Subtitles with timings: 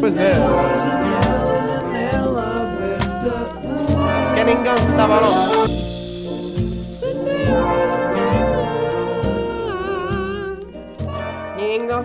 [0.00, 0.18] Pues, eh.
[0.18, 0.32] Pois é.
[4.34, 5.54] Que vingança da varona.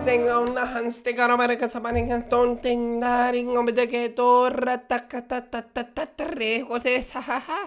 [0.04, 5.26] tengo una hansteca no para que se manejan tonten darin hombre de que torra taca
[5.26, 7.60] tata tata terrejo de esa jaja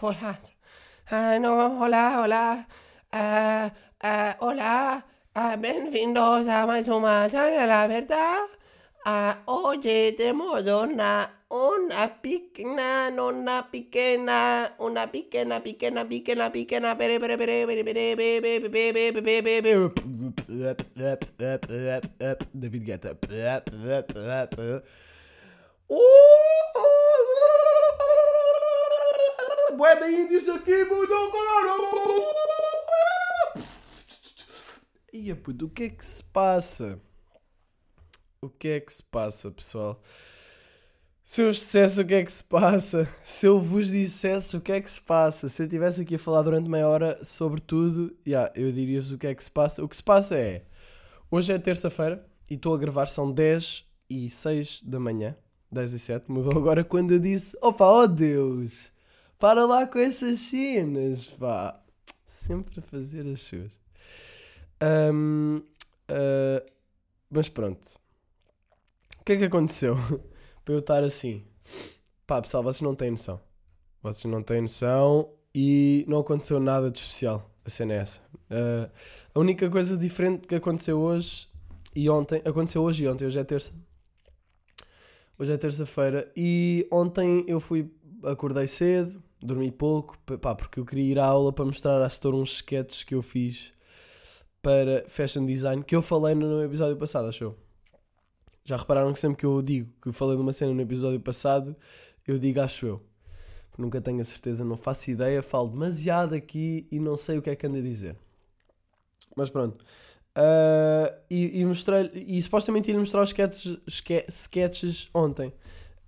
[0.00, 0.38] hola.
[1.10, 2.66] Ah no hola hola.
[3.12, 3.70] Ah
[4.00, 5.04] ah hola.
[5.34, 8.55] Ah bienvenidos a más o más a la verdad.
[9.08, 11.30] Ah, oye, tenemos una,
[12.20, 19.22] picna, una pequeña, una pequeña, pequeña, pequeña, pequeña, pere, pere, pere, pere, pere, pere, pere,
[19.22, 19.92] pere, pere.
[22.52, 23.16] David Guetta.
[29.76, 31.30] Boeda índios aqui, mudou
[35.12, 37.00] Ia, puto, o que é que se passa?
[38.40, 40.02] O que é que se passa, pessoal?
[41.24, 44.60] Se eu vos dissesse o que é que se passa, se eu vos dissesse o
[44.60, 47.60] que é que se passa, se eu estivesse aqui a falar durante meia hora sobre
[47.60, 49.82] tudo, yeah, eu diria-vos o que é que se passa.
[49.82, 50.64] O que se passa é,
[51.28, 55.36] hoje é terça-feira e estou a gravar, são 10 e 6 da manhã,
[55.72, 58.92] 10 e 7, mudou agora quando eu disse, opa, oh Deus,
[59.38, 61.82] para lá com essas cenas, pá.
[62.24, 63.72] Sempre a fazer as suas.
[65.12, 65.62] Um,
[66.10, 66.70] uh,
[67.30, 67.98] mas pronto.
[69.26, 69.96] Que é que aconteceu?
[70.64, 71.42] Para eu estar assim.
[72.28, 73.40] Pá, pessoal, vocês não têm noção.
[74.00, 77.50] Vocês não têm noção e não aconteceu nada de especial.
[77.64, 78.20] A cena é essa.
[78.48, 78.88] Uh,
[79.34, 81.48] a única coisa diferente que aconteceu hoje
[81.92, 82.40] e ontem.
[82.44, 83.26] Aconteceu hoje e ontem.
[83.26, 83.72] Hoje é terça.
[85.36, 86.30] Hoje é terça-feira.
[86.36, 87.92] E ontem eu fui.
[88.22, 89.20] Acordei cedo.
[89.42, 90.16] Dormi pouco.
[90.40, 93.22] Pá, porque eu queria ir à aula para mostrar à setor uns sketches que eu
[93.22, 93.72] fiz
[94.62, 97.65] para fashion design que eu falei no episódio passado, achou?
[98.66, 101.76] Já repararam que sempre que eu digo que falei de uma cena no episódio passado,
[102.26, 103.02] eu digo acho eu.
[103.78, 107.48] Nunca tenho a certeza, não faço ideia, falo demasiado aqui e não sei o que
[107.48, 108.16] é que ando a dizer.
[109.36, 109.84] Mas pronto.
[110.36, 113.78] Uh, e, e, mostrei e supostamente ia mostrar os sketches,
[114.28, 115.48] sketches ontem.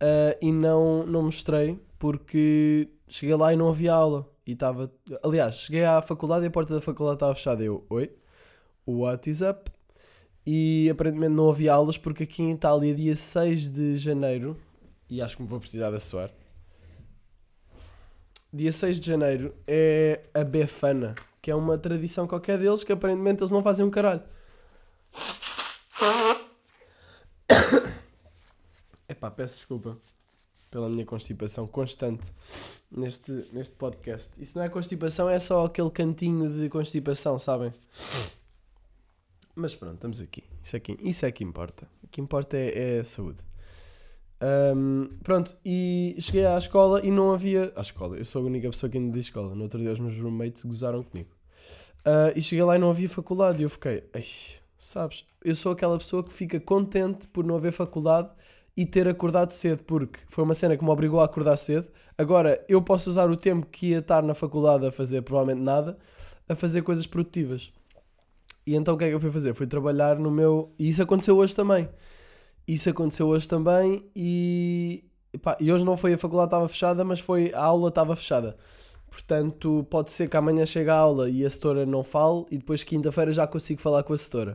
[0.02, 4.28] Uh, e não, não mostrei porque cheguei lá e não havia aula.
[4.44, 4.90] E estava.
[5.22, 7.62] Aliás, cheguei à faculdade e a porta da faculdade estava fechada.
[7.62, 8.10] Eu, oi?
[8.84, 9.70] What is up?
[10.50, 14.56] E aparentemente não havia aulas porque aqui em Itália, dia 6 de janeiro,
[15.10, 16.30] e acho que me vou precisar de assessoar,
[18.50, 23.42] dia 6 de janeiro é a Befana, que é uma tradição qualquer deles que aparentemente
[23.42, 24.22] eles não fazem um caralho.
[29.06, 29.98] Epá, peço desculpa
[30.70, 32.32] pela minha constipação constante
[32.90, 34.32] neste, neste podcast.
[34.42, 37.70] Isso não é constipação, é só aquele cantinho de constipação, sabem?
[39.58, 40.44] Mas pronto, estamos aqui.
[40.62, 41.88] Isso é que, isso é que importa.
[42.04, 43.38] O que importa é, é a saúde.
[44.40, 47.72] Um, pronto, e cheguei à escola e não havia.
[47.74, 49.56] À escola, eu sou a única pessoa que ainda diz escola.
[49.56, 51.30] No outro dia os meus roommates gozaram comigo.
[52.06, 53.60] Uh, e cheguei lá e não havia faculdade.
[53.60, 54.04] E eu fiquei,
[54.78, 58.30] sabes, eu sou aquela pessoa que fica contente por não haver faculdade
[58.76, 61.88] e ter acordado cedo, porque foi uma cena que me obrigou a acordar cedo.
[62.16, 65.98] Agora eu posso usar o tempo que ia estar na faculdade a fazer provavelmente nada,
[66.48, 67.72] a fazer coisas produtivas.
[68.68, 69.54] E então o que é que eu fui fazer?
[69.54, 70.74] Fui trabalhar no meu.
[70.78, 71.88] E isso aconteceu hoje também.
[72.66, 75.04] Isso aconteceu hoje também e.
[75.32, 78.58] Epá, e hoje não foi a faculdade estava fechada, mas foi a aula estava fechada.
[79.10, 82.84] Portanto, pode ser que amanhã chegue a aula e a setora não fale e depois
[82.84, 84.54] quinta-feira já consigo falar com a setora.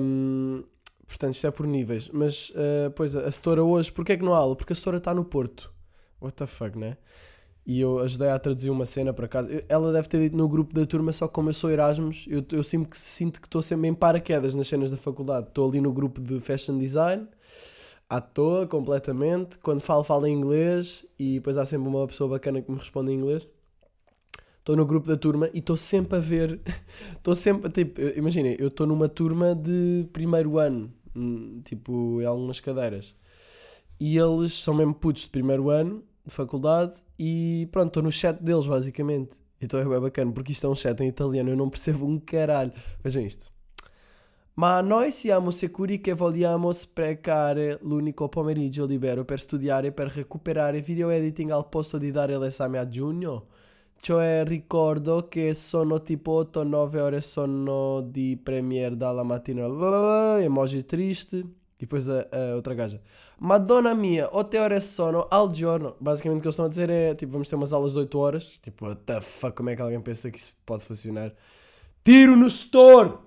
[0.00, 0.64] Um,
[1.06, 2.08] portanto, isto é por níveis.
[2.10, 4.56] Mas, uh, pois, a setora hoje, porquê é que não há aula?
[4.56, 5.70] Porque a setora está no Porto.
[6.22, 6.96] What the fuck, né?
[7.66, 9.64] E eu ajudei a traduzir uma cena para casa.
[9.68, 12.44] Ela deve ter dito no grupo da turma, só que como eu sou Erasmus, eu,
[12.52, 15.48] eu sinto que sinto que estou sempre em paraquedas nas cenas da faculdade.
[15.48, 17.26] Estou ali no grupo de fashion design,
[18.08, 19.58] à toa, completamente.
[19.58, 23.12] Quando falo, falo em inglês e depois há sempre uma pessoa bacana que me responde
[23.12, 23.48] em inglês.
[24.58, 26.60] Estou no grupo da turma e estou sempre a ver.
[27.16, 27.70] Estou sempre.
[27.70, 33.14] Tipo, imaginem, eu estou numa turma de primeiro ano, hum, tipo, em algumas cadeiras.
[34.00, 38.42] E eles são mesmo putos de primeiro ano de faculdade e pronto, estou no chat
[38.42, 39.38] deles basicamente.
[39.60, 42.18] Então é bem bacana, porque isto é um chat em italiano, eu não percebo um
[42.18, 42.72] caralho.
[43.02, 43.52] Vejam isto.
[44.56, 51.10] Ma noi siamo sicuri che vogliamo sprecare l'unico pomeriggio libero per studiare per recuperare video
[51.10, 53.46] editing al posto di dare l'esame a giugno.
[53.96, 59.66] Cioè ricordo che sono tipo 8-9 ore sonno di premiere dalla mattina.
[60.40, 61.63] Emoji triste.
[61.84, 62.98] E depois a, a outra gaja.
[63.38, 65.94] Madonna mia, 8 horas sono al giorno.
[66.00, 68.18] Basicamente o que eles estão a dizer é, tipo, vamos ter umas aulas de 8
[68.18, 68.58] horas.
[68.62, 71.34] Tipo, what the fuck, como é que alguém pensa que isso pode funcionar?
[72.02, 73.18] Tiro no store!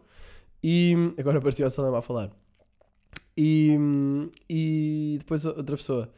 [0.64, 2.32] E agora apareceu a Salema a falar.
[3.38, 3.78] E,
[4.50, 6.10] e depois outra pessoa.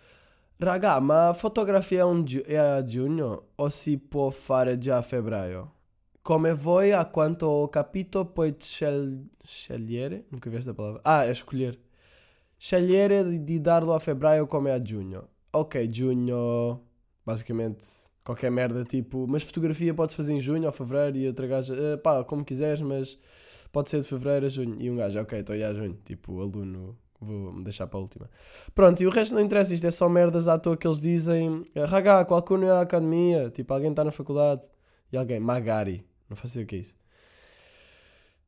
[0.62, 5.74] Raga, ma fotografia giu- è a giugno o si può fare già a febbraio?
[6.22, 10.26] Come voi, a quanto ho capito, puoi scel- scegliere?
[10.30, 11.02] Nunca vi esta palavra.
[11.04, 11.78] Ah, é escolher.
[12.60, 15.30] Scegliere di- darlo a febbraio come a giugno.
[15.54, 16.84] Ok, giugno.
[17.26, 17.88] Basicamente,
[18.24, 19.26] qualquer merda tipo.
[19.28, 21.74] Mas fotografia podes fazer em junho ou fevereiro e outra gaja.
[21.74, 23.18] "Eh, pá, como quiseres, mas
[23.72, 24.76] pode ser de fevereiro a junho.
[24.82, 25.98] E um gajo, ok, estou aí a junho.
[26.04, 28.30] Tipo, aluno, vou-me deixar para a última.
[28.76, 29.74] Pronto, e o resto não interessa.
[29.74, 31.64] Isto é só merdas à toa que eles dizem.
[31.88, 33.50] Raga, qualcuno é a academia.
[33.52, 34.68] Tipo, alguém está na faculdade.
[35.14, 36.06] E alguém, magari.
[36.30, 36.96] Não faço o que é isso.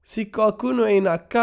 [0.03, 1.35] Se qualcuno é in AK,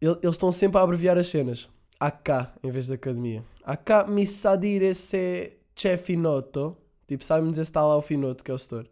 [0.00, 1.68] el- eles estão sempre a abreviar as cenas.
[2.00, 3.44] AK em vez de academia.
[3.64, 6.76] AK mi sa dire se c'è finotto.
[7.06, 8.86] Tipo, sabe-me dizer se está lá o finotto, que é o setor.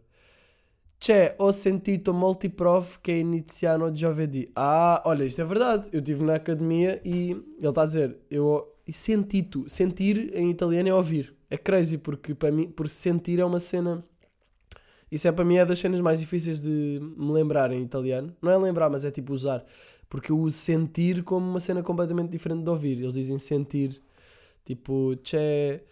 [0.99, 4.49] C'è, ho sentito molti prof che iniziano giovedì.
[4.55, 5.89] Ah, olha, isto é verdade.
[5.91, 10.93] Eu estive na academia e ele está a dizer, eu sentito, sentir em italiano é
[10.93, 11.35] ouvir.
[11.49, 14.03] É crazy porque para mim, por sentir é uma cena.
[15.11, 18.35] Isso é para mim é das cenas mais difíceis de me lembrar em italiano.
[18.41, 19.63] Não é lembrar, mas é tipo usar.
[20.09, 22.97] Porque eu uso sentir como uma cena completamente diferente de ouvir.
[22.99, 24.01] Eles dizem sentir,
[24.63, 25.83] tipo, c'è,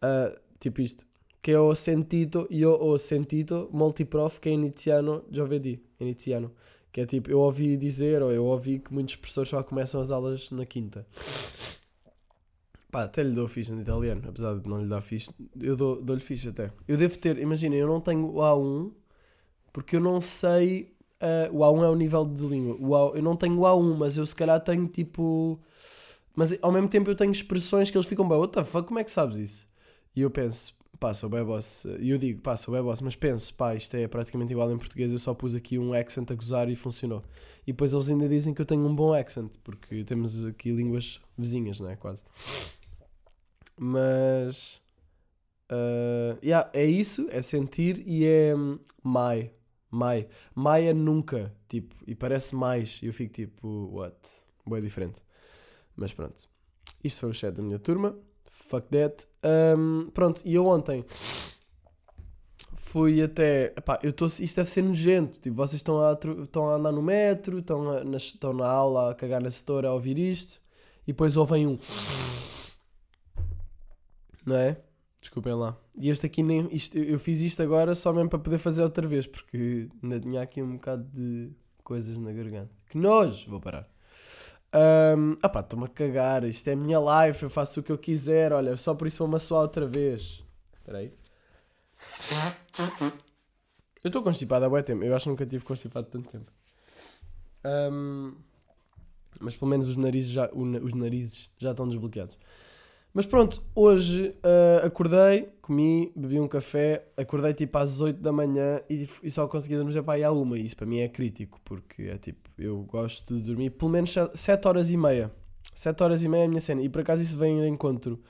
[0.00, 1.04] ah, tipo isto.
[1.42, 6.52] Che ho sentito, io ho sentito molti prof che iniziano giovedì, iniziano.
[6.92, 10.10] Que é tipo, eu ouvi dizer, ou eu ouvi que muitos professores só começam as
[10.10, 11.06] aulas na quinta.
[12.90, 16.02] Pá, até lhe dou fixe no italiano, apesar de não lhe dar fixe, eu dou-
[16.02, 16.72] dou-lhe fixe até.
[16.88, 18.90] Eu devo ter, imagina, eu não tenho o A1
[19.72, 20.92] porque eu não sei.
[21.20, 22.76] Ah, o A1 é o nível de língua.
[22.80, 25.60] O A, eu não tenho o A1, mas eu se calhar tenho tipo.
[26.34, 28.98] Mas ao mesmo tempo eu tenho expressões que eles ficam bem, what the fuck, como
[28.98, 29.68] é que sabes isso?
[30.16, 31.84] E eu penso, pá, sou bem boss.
[31.98, 34.78] E eu digo, pá, sou bem boss, mas penso, pá, isto é praticamente igual em
[34.78, 37.22] português, eu só pus aqui um accent a gozar e funcionou.
[37.66, 41.20] E depois eles ainda dizem que eu tenho um bom accent, porque temos aqui línguas
[41.36, 41.96] vizinhas, não é?
[41.96, 42.22] Quase.
[43.76, 44.80] Mas.
[45.68, 48.78] ah, yeah, é isso, é sentir e é hum,
[49.90, 50.22] mai.
[50.22, 50.28] Mai.
[50.54, 53.00] Mai é nunca, tipo, e parece mais.
[53.02, 54.16] E eu fico tipo, what?
[54.64, 55.20] Boa diferente.
[55.96, 56.48] Mas pronto.
[57.02, 58.16] Isto foi o chat da minha turma.
[58.50, 59.26] Fuck that.
[59.76, 61.04] Um, pronto, e eu ontem
[62.76, 63.66] fui até.
[63.76, 65.38] Epá, eu tô, isto deve ser nojento.
[65.40, 69.10] Tipo, vocês estão a, estão a andar no metro, estão, a- na, estão na aula
[69.10, 70.60] a cagar na setora a ouvir isto,
[71.06, 71.78] e depois ouvem um.
[74.44, 74.76] Não é?
[75.20, 75.76] Desculpem lá.
[75.94, 76.68] E este aqui nem.
[76.74, 80.42] Isto, eu fiz isto agora só mesmo para poder fazer outra vez, porque ainda tinha
[80.42, 81.50] aqui um bocado de
[81.84, 82.70] coisas na garganta.
[82.88, 83.50] Que nojo!
[83.50, 83.88] Vou parar.
[84.72, 86.44] Um, ah pá, estou-me a cagar.
[86.44, 88.52] Isto é a minha life, eu faço o que eu quiser.
[88.52, 90.42] Olha, só por isso vou-me assoar outra vez.
[90.78, 91.12] Espera aí.
[94.02, 95.04] Eu estou constipado há bué tempo.
[95.04, 96.50] Eu acho que nunca tive constipado tanto tempo.
[97.64, 98.34] Um,
[99.38, 102.38] mas pelo menos os narizes já, os narizes já estão desbloqueados.
[103.12, 108.80] Mas pronto, hoje ah, acordei, comi, bebi um café, acordei tipo às 8 da manhã
[108.88, 110.58] e, e só consegui dormir para aí à uma.
[110.58, 114.14] E isso para mim é crítico, porque é tipo, eu gosto de dormir pelo menos
[114.34, 115.30] 7 horas e meia.
[115.74, 116.82] 7 horas e meia é a minha cena.
[116.82, 118.20] E por acaso isso vem de encontro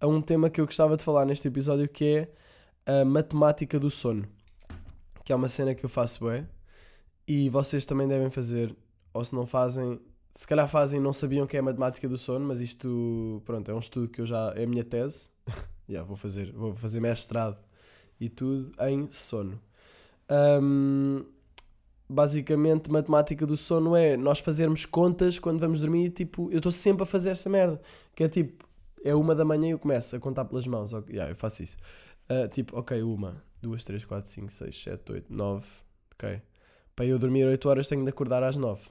[0.00, 2.04] a um tema que eu gostava de falar neste episódio que
[2.86, 4.26] é a matemática do sono.
[5.24, 6.46] Que é uma cena que eu faço bem
[7.26, 8.74] e vocês também devem fazer,
[9.12, 10.00] ou se não fazem,
[10.32, 13.74] se calhar fazem não sabiam que é a matemática do sono, mas isto, pronto, é
[13.74, 15.30] um estudo que eu já, é a minha tese.
[15.88, 17.58] yeah, vou fazer, vou fazer mestrado
[18.20, 19.60] e tudo em sono.
[20.28, 21.24] Ahm,
[22.08, 26.10] basicamente, matemática do sono é nós fazermos contas quando vamos dormir.
[26.10, 27.80] Tipo, eu estou sempre a fazer esta merda,
[28.14, 28.66] que é tipo,
[29.04, 30.92] é uma da manhã e eu começo a contar pelas mãos.
[30.92, 31.76] ok, yeah, eu faço isso.
[32.28, 35.66] Ah, tipo, ok, uma, duas, três, quatro, cinco, seis, sete, oito, nove.
[36.14, 36.40] Ok.
[36.94, 38.82] Para eu dormir 8 horas tenho de acordar às 9.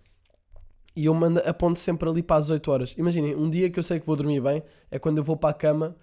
[0.96, 2.96] E eu mando, aponto sempre ali para as 8 horas.
[2.98, 5.52] Imaginem, um dia que eu sei que vou dormir bem é quando eu vou para
[5.52, 5.96] a cama,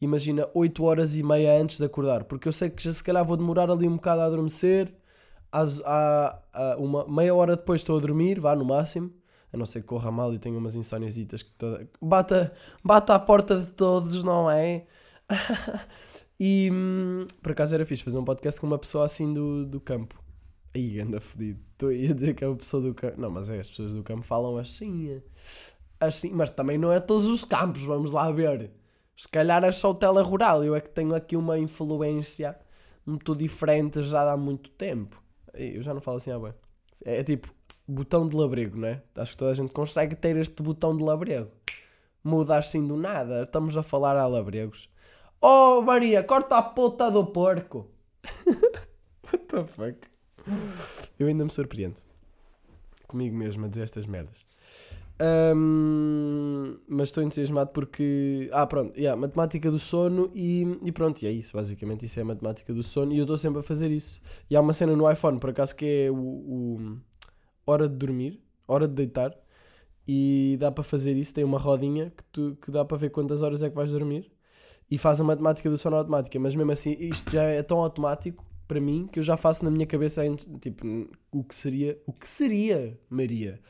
[0.00, 2.24] imagina 8 horas e meia antes de acordar.
[2.24, 4.94] Porque eu sei que já se calhar vou demorar ali um bocado a adormecer.
[5.50, 9.12] Às, à, à- uma, meia hora depois estou a dormir, vá no máximo.
[9.52, 11.88] A não ser que corra mal e tenha umas insóniasitas que toda...
[12.00, 12.52] bata,
[12.84, 14.84] bata à porta de todos, não é?
[16.38, 19.80] e hum, por acaso era fixe fazer um podcast com uma pessoa assim do, do
[19.80, 20.25] campo.
[20.76, 21.58] Aí anda fodido.
[21.72, 23.18] Estou a dizer que é uma pessoa do campo.
[23.18, 25.10] Não, mas é, as pessoas do campo falam assim.
[25.10, 25.22] é.
[25.98, 28.70] Assim, mas também não é todos os campos, vamos lá ver.
[29.16, 30.62] Se calhar é só o tele rural.
[30.62, 32.54] Eu é que tenho aqui uma influência
[33.06, 35.22] muito diferente já há muito tempo.
[35.54, 36.52] Eu já não falo assim, ah, bem.
[37.02, 37.54] É, tipo
[37.88, 39.02] botão de labrego, não é?
[39.14, 41.50] Acho que toda a gente consegue ter este botão de labrego.
[42.22, 43.44] Muda assim do nada.
[43.44, 44.90] Estamos a falar a labregos.
[45.40, 47.90] Oh Maria, corta a puta do porco.
[49.24, 50.15] What the fuck?
[51.18, 52.06] Eu ainda me surpreendo
[53.06, 54.44] comigo mesmo a dizer estas merdas.
[55.18, 58.50] Um, mas estou entusiasmado porque.
[58.52, 62.04] Ah, pronto, yeah, matemática do sono e, e pronto, e é isso, basicamente.
[62.04, 64.20] Isso é a matemática do sono e eu estou sempre a fazer isso.
[64.50, 66.96] E há uma cena no iPhone, por acaso, que é o, o
[67.66, 69.34] hora de dormir, hora de deitar,
[70.06, 71.32] e dá para fazer isso.
[71.32, 74.30] Tem uma rodinha que, tu, que dá para ver quantas horas é que vais dormir
[74.90, 76.38] e faz a matemática do sono automática.
[76.38, 79.70] Mas mesmo assim, isto já é tão automático para mim que eu já faço na
[79.70, 80.22] minha cabeça
[80.60, 80.86] tipo
[81.30, 83.60] o que seria o que seria Maria?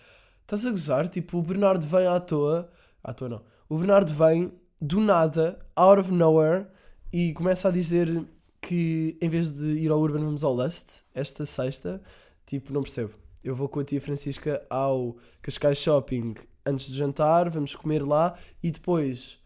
[0.42, 1.08] Estás a gozar?
[1.08, 2.70] Tipo o Bernardo vem à toa
[3.02, 6.66] à toa não o Bernardo vem do nada out of nowhere
[7.12, 8.26] e começa a dizer
[8.60, 12.00] que em vez de ir ao Urban vamos ao Lust esta sexta
[12.46, 13.14] tipo não percebo.
[13.42, 16.34] Eu vou com a tia Francisca ao Cascais Shopping
[16.64, 19.38] antes do jantar vamos comer lá e depois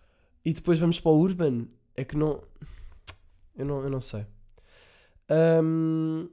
[0.45, 1.67] e depois vamos para o Urban?
[1.97, 2.43] É que não
[3.57, 4.27] eu não, eu não sei
[5.31, 6.29] um,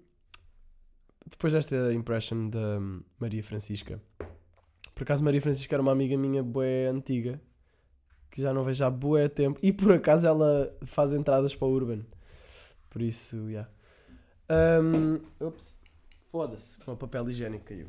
[1.30, 2.80] depois desta impression da
[3.20, 4.02] Maria Francisca.
[4.96, 7.40] Por acaso Maria Francisca era uma amiga minha bué antiga.
[8.32, 9.60] Que já não vejo há bué tempo.
[9.62, 12.04] E por acaso ela faz entradas para o Urban.
[12.90, 13.68] Por isso, já.
[14.50, 14.82] Yeah.
[14.82, 15.20] Um.
[16.32, 16.78] Foda-se.
[16.88, 17.88] O papel higiênico caiu.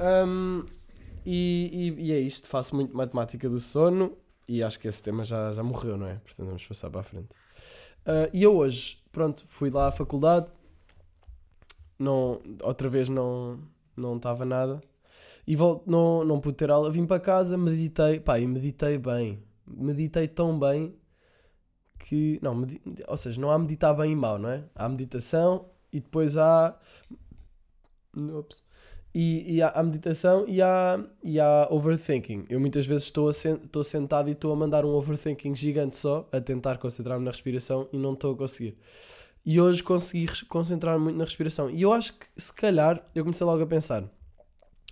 [0.00, 0.64] Um,
[1.24, 2.48] e, e, e, é isto.
[2.48, 4.16] Faço muito matemática do sono.
[4.46, 6.16] E acho que esse tema já, já morreu, não é?
[6.16, 7.28] Portanto vamos passar para a frente.
[8.06, 10.46] Uh, e eu hoje, pronto, fui lá à faculdade,
[11.98, 13.58] não, outra vez não
[13.96, 14.82] não estava nada,
[15.46, 19.42] e volto, não, não pude ter aula, vim para casa, meditei, pá, e meditei bem,
[19.66, 20.94] meditei tão bem
[21.98, 24.64] que, não, med, ou seja, não há meditar bem e mal, não é?
[24.74, 26.78] Há meditação e depois há,
[28.16, 28.62] ups,
[29.14, 32.46] e, e há meditação e há, e há overthinking.
[32.48, 36.40] Eu muitas vezes estou, estou sentado e estou a mandar um overthinking gigante só, a
[36.40, 38.76] tentar concentrar-me na respiração e não estou a conseguir.
[39.46, 41.70] E hoje consegui concentrar muito na respiração.
[41.70, 44.04] E eu acho que, se calhar, eu comecei logo a pensar: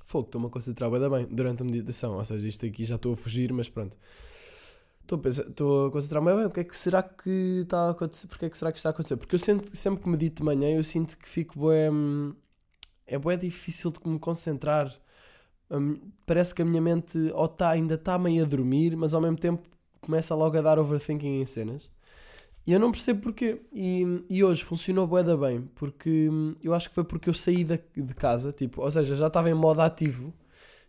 [0.06, 2.16] fogo, estou-me a concentrar bem, bem durante a meditação.
[2.16, 3.96] Ou seja, isto aqui já estou a fugir, mas pronto.
[5.00, 6.44] Estou a, pensar, estou a concentrar-me bem.
[6.44, 8.28] O que é que será que está a acontecer?
[8.28, 9.16] Porque é que será que está a acontecer?
[9.16, 12.36] Porque eu sinto, sempre que medito de manhã, eu sinto que fico bem
[13.06, 14.92] é bem difícil de me concentrar.
[15.70, 19.20] Um, parece que a minha mente ou tá, ainda está meio a dormir, mas ao
[19.20, 19.62] mesmo tempo
[20.00, 21.90] começa logo a dar overthinking em cenas.
[22.66, 23.62] E eu não percebo porquê.
[23.72, 27.34] E, e hoje funcionou bué da bem, porque hum, eu acho que foi porque eu
[27.34, 30.32] saí de, de casa, tipo, ou seja, já estava em modo ativo,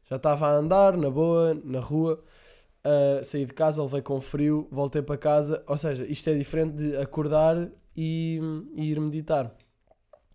[0.09, 2.23] já estava a andar na boa, na rua,
[2.85, 6.75] uh, saí de casa, levei com frio, voltei para casa, ou seja, isto é diferente
[6.75, 8.39] de acordar e,
[8.75, 9.55] e ir meditar.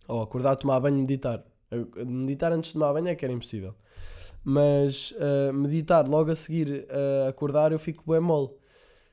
[0.08, 1.44] Ou acordar, tomar banho e meditar.
[2.06, 3.74] Meditar antes de tomar banho é que era impossível.
[4.44, 8.50] Mas uh, meditar logo a seguir a uh, acordar eu fico bem mole.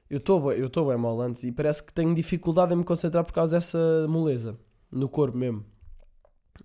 [0.10, 3.34] Eu estou eu bem mole antes e parece que tenho dificuldade em me concentrar por
[3.34, 4.58] causa dessa moleza
[4.92, 5.66] no corpo mesmo.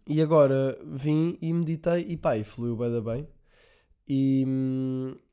[0.07, 3.29] E agora vim e meditei e pá, e fluiu bem bem.
[4.09, 4.45] E,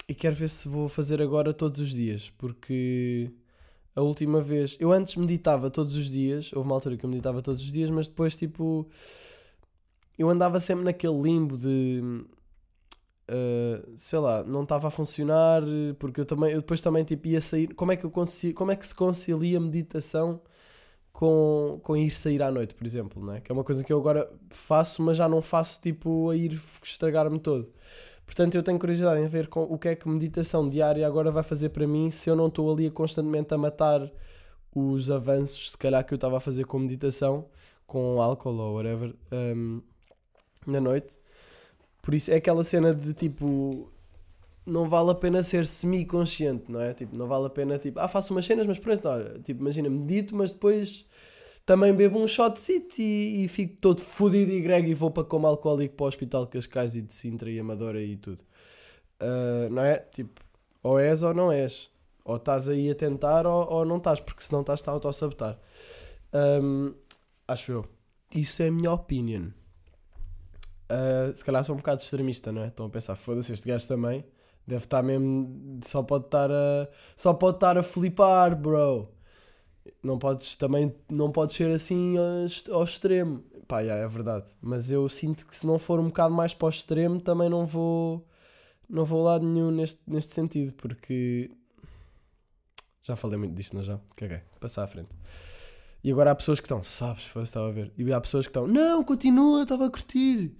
[0.07, 3.31] e quero ver se vou fazer agora todos os dias, porque
[3.95, 7.41] a última vez, eu antes meditava todos os dias, houve uma altura que eu meditava
[7.41, 8.87] todos os dias, mas depois tipo
[10.17, 12.01] eu andava sempre naquele limbo de
[13.29, 15.61] uh, sei lá, não estava a funcionar
[15.99, 17.73] porque eu também eu depois também tipo ia sair.
[17.73, 20.41] Como é que eu consigo, como é que se concilia meditação
[21.17, 23.41] com, com ir sair à noite, por exemplo, não é?
[23.41, 26.61] Que é uma coisa que eu agora faço, mas já não faço tipo a ir
[26.83, 27.71] estragar-me todo.
[28.25, 31.43] Portanto, eu tenho curiosidade em ver com, o que é que meditação diária agora vai
[31.43, 34.11] fazer para mim se eu não estou ali constantemente a matar
[34.75, 37.45] os avanços, se calhar que eu estava a fazer com meditação,
[37.87, 39.15] com álcool ou whatever.
[39.31, 39.81] Um,
[40.69, 41.17] na noite.
[42.01, 43.91] Por isso é aquela cena de tipo.
[44.65, 46.93] Não vale a pena ser semi-consciente, não é?
[46.93, 49.89] Tipo, não vale a pena, tipo, ah, faço umas cenas, mas pronto, olha, tipo, imagina,
[49.89, 51.05] medito, mas depois
[51.65, 52.59] também bebo um shot
[52.97, 56.45] e, e fico todo fodido e grego e vou para como alcoólico para o Hospital
[56.45, 58.41] de Cascais e de Sintra e Amadora e tudo.
[59.21, 59.99] Uh, não é?
[59.99, 60.41] Tipo,
[60.81, 61.89] ou és ou não és.
[62.23, 64.93] Ou estás aí a tentar ou, ou não estás, porque se não estás, está a
[64.93, 65.59] auto-sabotar.
[66.33, 66.93] Um,
[67.47, 67.85] acho eu.
[68.33, 69.49] Isso é a minha opinion
[70.89, 72.67] uh, se calhar sou um bocado extremista, não é?
[72.67, 74.25] Estão a pensar, foda-se, este gajo também
[74.67, 79.09] deve estar mesmo, só pode estar a, só pode estar a flipar, bro.
[80.03, 82.15] Não podes, também, não podes ser assim
[82.69, 83.41] ao extremo.
[83.67, 84.51] Pá, yeah, é verdade.
[84.61, 87.65] Mas eu sinto que se não for um bocado mais para o extremo, também não
[87.65, 88.27] vou,
[88.89, 91.49] não vou lá nenhum neste, neste sentido, porque
[93.03, 93.97] já falei muito disto, não já?
[94.17, 94.41] Caguei.
[94.59, 95.09] Passar à frente.
[96.07, 97.91] E agora há pessoas que estão, sabes, estava a ver.
[97.97, 100.55] E há pessoas que estão, não, continua, estava a curtir.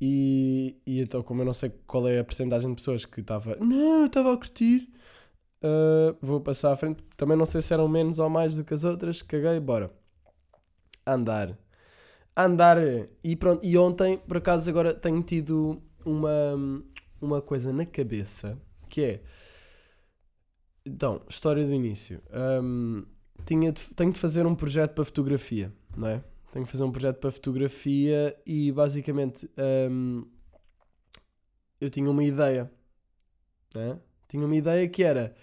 [0.00, 3.56] E, e então, como eu não sei qual é a porcentagem de pessoas que estava,
[3.56, 4.90] não, estava a curtir,
[5.62, 7.02] uh, vou passar à frente.
[7.14, 9.20] Também não sei se eram menos ou mais do que as outras.
[9.20, 9.92] Caguei, bora.
[11.06, 11.58] Andar.
[12.34, 12.78] Andar.
[13.22, 16.54] E pronto, e ontem, por acaso, agora tenho tido uma,
[17.20, 18.58] uma coisa na cabeça
[18.88, 19.22] que é.
[20.86, 22.22] Então, história do início.
[22.32, 23.04] Um,
[23.46, 26.22] tinha de, tenho de fazer um projeto para fotografia, não é?
[26.52, 29.48] Tenho de fazer um projeto para fotografia e basicamente
[29.90, 30.24] um,
[31.80, 32.70] eu tinha uma ideia.
[33.74, 33.98] Né?
[34.28, 35.34] Tinha uma ideia que era.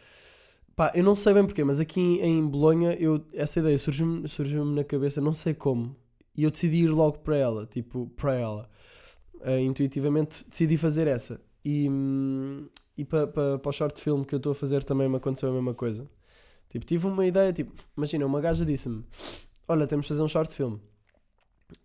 [0.75, 4.27] Pá, eu não sei bem porquê, mas aqui em, em Bolonha eu, essa ideia surgiu-me
[4.27, 5.95] surgiu na cabeça, não sei como.
[6.35, 8.69] E eu decidi ir logo para ela, tipo, para ela.
[9.35, 11.41] Uh, intuitivamente decidi fazer essa.
[11.65, 15.09] E, hum, e para pa, pa o short film que eu estou a fazer também
[15.09, 16.07] me aconteceu a mesma coisa.
[16.69, 19.05] Tipo, tive uma ideia, tipo, imagina, uma gaja disse-me:
[19.67, 20.77] Olha, temos de fazer um short film.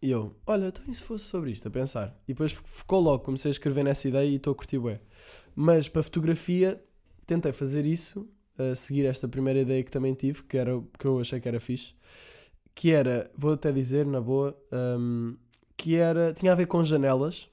[0.00, 2.16] E eu, olha, então e se fosse sobre isto, a pensar?
[2.28, 5.00] E depois ficou logo, comecei a escrever nessa ideia e estou a curtir bué.
[5.56, 6.80] Mas para fotografia,
[7.26, 11.18] tentei fazer isso, a seguir esta primeira ideia que também tive, que, era, que eu
[11.18, 11.94] achei que era fixe,
[12.74, 15.36] que era, vou até dizer na boa, um,
[15.76, 17.48] que era, tinha a ver com janelas,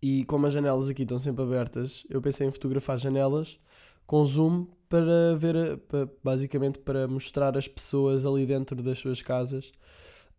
[0.00, 3.58] e como as janelas aqui estão sempre abertas, eu pensei em fotografar janelas
[4.06, 4.66] com zoom
[5.02, 9.72] para ver, para, basicamente para mostrar as pessoas ali dentro das suas casas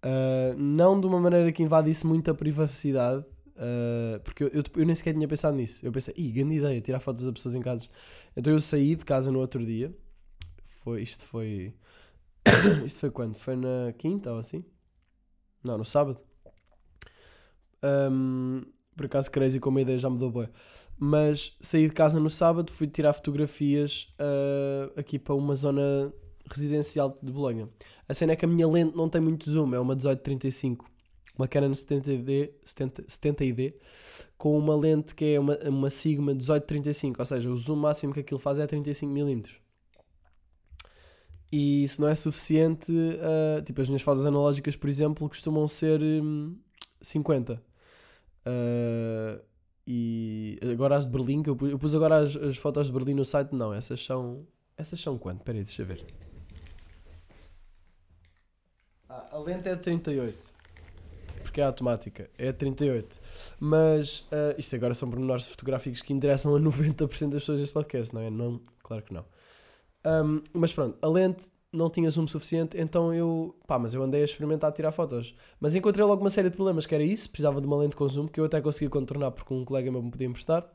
[0.06, 4.86] Uh, não de uma maneira que invadisse muito a privacidade, uh, porque eu, eu, eu,
[4.86, 5.84] nem sequer tinha pensado nisso.
[5.84, 7.88] Eu pensei, ih, grande ideia, tirar fotos das pessoas em casa.
[8.38, 9.92] Então eu saí de casa no outro dia.
[10.84, 11.74] Foi, isto foi.
[12.86, 13.38] isto foi quando?
[13.38, 14.64] Foi na quinta ou assim?
[15.64, 16.20] Não, no sábado.
[17.84, 18.62] Um,
[18.96, 20.50] por acaso, crazy como a ideia já mudou bem.
[20.98, 26.14] Mas saí de casa no sábado, fui tirar fotografias uh, aqui para uma zona
[26.50, 27.68] residencial de Bolonha.
[28.08, 30.86] A cena é que a minha lente não tem muito zoom, é uma 1835,
[31.38, 33.74] uma Canon 70D, 70, 70D
[34.38, 38.20] com uma lente que é uma, uma Sigma 1835, ou seja, o zoom máximo que
[38.20, 39.50] aquilo faz é 35mm.
[41.52, 46.02] E se não é suficiente, uh, tipo as minhas fotos analógicas, por exemplo, costumam ser
[46.02, 46.58] um,
[47.02, 47.62] 50.
[48.48, 49.42] Uh,
[49.88, 52.94] e agora as de Berlim, que eu pus, eu pus agora as, as, fotos de
[52.94, 54.46] Berlim no site, não, essas são.
[54.78, 55.40] Essas são quanto?
[55.40, 56.06] Espera aí, deixa eu ver.
[59.08, 60.54] Ah, a lente é de 38.
[61.42, 62.30] Porque é automática.
[62.38, 63.22] É de 38.
[63.60, 68.14] Mas uh, isto agora são pormenores fotográficos que interessam a 90% das pessoas deste podcast,
[68.14, 68.30] não é?
[68.30, 69.26] Não, claro que não.
[70.06, 73.56] Um, mas pronto, a lente não tinha zoom suficiente, então eu.
[73.68, 75.36] Pá, mas eu andei a experimentar tirar fotos.
[75.60, 78.08] Mas encontrei logo uma série de problemas, que era isso, precisava de uma lente com
[78.08, 80.68] zoom, que eu até conseguia contornar porque um colega meu me podia emprestar.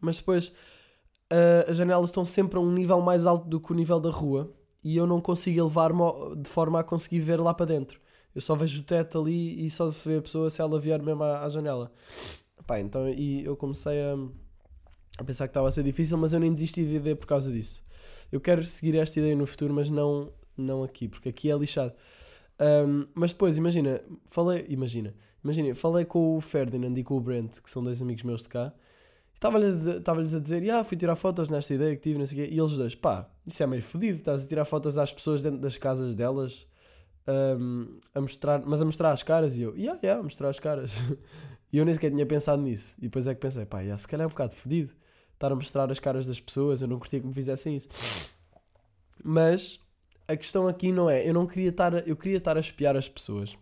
[0.00, 3.74] Mas depois uh, as janelas estão sempre a um nível mais alto do que o
[3.74, 4.52] nível da rua
[4.84, 6.02] e eu não consigo elevar-me
[6.36, 8.00] de forma a conseguir ver lá para dentro.
[8.34, 11.00] Eu só vejo o teto ali e só se vê a pessoa se ela vier
[11.02, 11.92] mesmo à, à janela.
[12.66, 14.16] Pá, então e eu comecei a,
[15.18, 17.52] a pensar que estava a ser difícil, mas eu nem desisti de ideia por causa
[17.52, 17.82] disso.
[18.32, 21.92] Eu quero seguir esta ideia no futuro, mas não, não aqui, porque aqui é lixado.
[22.58, 25.14] Um, mas depois, imagina, falei, imagina,
[25.44, 28.48] imagina, falei com o Ferdinand e com o Brent, que são dois amigos meus de
[28.48, 28.72] cá,
[29.42, 32.54] Estava-lhes a dizer, ah, fui tirar fotos nesta ideia que tive, não sei quê.
[32.54, 35.58] E eles dois, pá, isso é meio fodido, estás a tirar fotos às pessoas dentro
[35.58, 36.64] das casas delas,
[37.58, 39.56] um, a mostrar, mas a mostrar as caras.
[39.56, 40.92] E eu, yeah, yeah, a mostrar as caras.
[41.72, 42.94] e eu nem sequer tinha pensado nisso.
[42.98, 44.92] E depois é que pensei, pá, yeah, se calhar é um bocado fodido
[45.42, 47.88] estar a mostrar as caras das pessoas, eu não curtia que me fizessem isso.
[49.22, 49.80] Mas
[50.28, 53.08] a questão aqui não é, eu não queria estar, eu queria estar a espiar as
[53.08, 53.56] pessoas.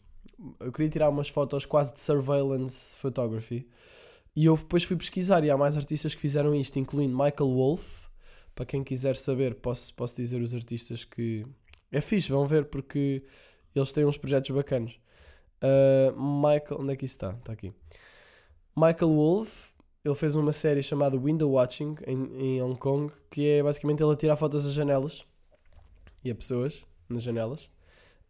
[0.59, 3.67] Eu queria tirar umas fotos quase de surveillance photography
[4.37, 8.09] e eu depois fui pesquisar e há mais artistas que fizeram isto, incluindo Michael Wolff.
[8.55, 11.47] Para quem quiser saber, posso, posso dizer os artistas que.
[11.91, 13.25] É fixe, vão ver porque
[13.75, 14.99] eles têm uns projetos bacanos.
[15.63, 16.81] Uh, Michael.
[16.81, 17.33] Onde é que isso está?
[17.33, 17.73] Está aqui.
[18.77, 19.70] Michael Wolff,
[20.05, 24.13] ele fez uma série chamada Window Watching em, em Hong Kong, que é basicamente ele
[24.13, 25.25] a tirar fotos das janelas
[26.25, 27.65] e a pessoas nas janelas.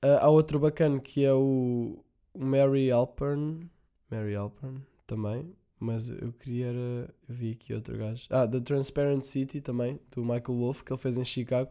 [0.04, 2.02] Uh, há outro bacana que é o
[2.36, 3.68] Mary Alpern.
[4.10, 5.54] Mary Alpern também.
[5.78, 7.14] Mas eu queria era.
[7.26, 8.26] Eu vi aqui outro gajo.
[8.28, 11.70] Ah, The Transparent City também, do Michael Wolff, que ele fez em Chicago.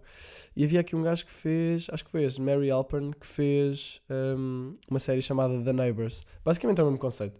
[0.55, 1.85] E havia aqui um gajo que fez.
[1.91, 6.25] Acho que foi esse, Mary Alpern, que fez um, uma série chamada The Neighbors.
[6.43, 7.39] Basicamente é o mesmo conceito.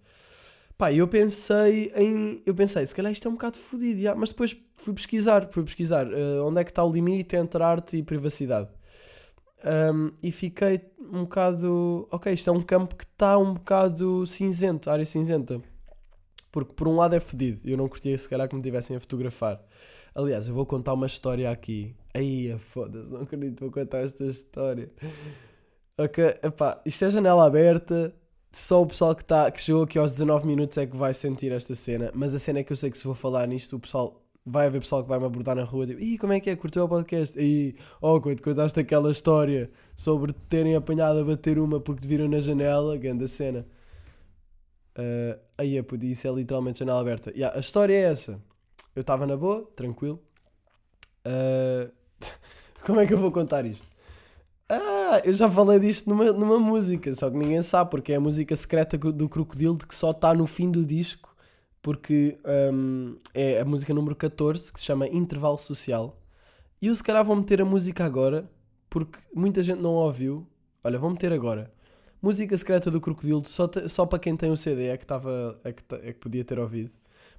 [0.79, 2.41] Pá, eu pensei em.
[2.45, 5.49] Eu pensei, se calhar isto é um bocado fodido, yeah, mas depois fui pesquisar.
[5.51, 8.69] Fui pesquisar uh, onde é que está o limite entre arte e privacidade.
[9.93, 12.07] Um, e fiquei um bocado.
[12.09, 15.61] Ok, isto é um campo que está um bocado cinzento, área cinzenta.
[16.49, 19.01] Porque por um lado é fedido, eu não curtia se calhar que me tivessem a
[19.01, 19.61] fotografar.
[20.15, 21.93] Aliás, eu vou contar uma história aqui.
[22.13, 24.89] Aí, foda-se, não acredito, vou contar esta história.
[25.97, 28.15] Ok, epá, isto é janela aberta.
[28.51, 31.51] Só o pessoal que, tá, que chegou aqui aos 19 minutos é que vai sentir
[31.51, 32.11] esta cena.
[32.13, 34.67] Mas a cena é que eu sei que se vou falar nisto, o pessoal vai
[34.67, 36.55] haver pessoal que vai me abordar na rua tipo, Ih, como é que é?
[36.55, 37.37] Curtiu o podcast?
[37.39, 42.27] E oh, quando contaste aquela história sobre terem apanhado a bater uma porque te viram
[42.27, 43.65] na janela, grande cena.
[44.97, 47.31] Uh, aí eu podia isso é literalmente janela aberta.
[47.31, 48.41] Yeah, a história é essa.
[48.95, 50.19] Eu estava na boa, tranquilo.
[51.25, 51.91] Uh,
[52.85, 53.85] como é que eu vou contar isto?
[54.71, 58.19] Ah, eu já falei disto numa, numa música, só que ninguém sabe, porque é a
[58.19, 61.35] música secreta do Crocodilo que só está no fim do disco,
[61.81, 62.37] porque
[62.71, 66.21] um, é a música número 14 que se chama Intervalo Social.
[66.79, 68.47] E eu se calhar vou meter a música agora,
[68.89, 70.47] porque muita gente não ouviu.
[70.83, 71.73] Olha, vou meter agora.
[72.21, 75.73] Música secreta do Crocodilo, só, só para quem tem o CD é que, tava, é,
[75.73, 76.91] que, é que podia ter ouvido.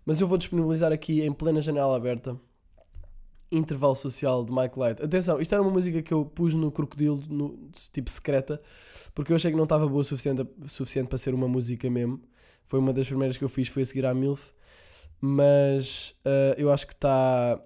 [0.04, 2.36] Mas eu vou disponibilizar aqui em plena janela aberta
[3.50, 5.02] Intervalo Social de Mike Light.
[5.02, 8.60] Atenção, isto era uma música que eu pus no Crocodilo, no, tipo secreta,
[9.14, 12.20] porque eu achei que não estava boa o suficiente, suficiente para ser uma música mesmo.
[12.64, 14.52] Foi uma das primeiras que eu fiz, foi a seguir à MILF.
[15.20, 17.60] Mas uh, eu acho que está.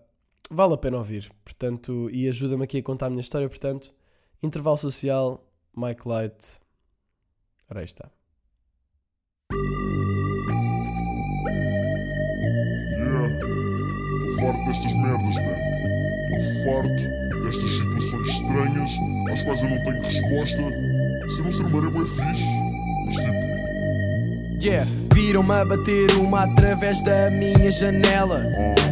[0.51, 1.31] Vale a pena ouvir.
[1.44, 3.49] Portanto, e ajuda-me aqui a contar a minha história.
[3.49, 3.94] Portanto,
[4.42, 6.61] Intervalo Social, Mike Light.
[7.70, 8.11] Ora aí está.
[12.97, 13.29] Yeah,
[14.40, 15.63] farto destas merdas, man.
[16.37, 17.09] Estou farto
[17.44, 18.90] destas situações estranhas
[19.31, 20.62] às quais eu não tenho resposta.
[21.31, 21.64] Ser um ser
[22.03, 22.44] é fixe,
[23.07, 23.43] mas tipo.
[24.64, 28.42] Yeah, viram-me a bater uma através da minha janela.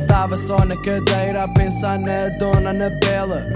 [0.07, 3.47] Tava só na cadeira a pensar na dona Anabela.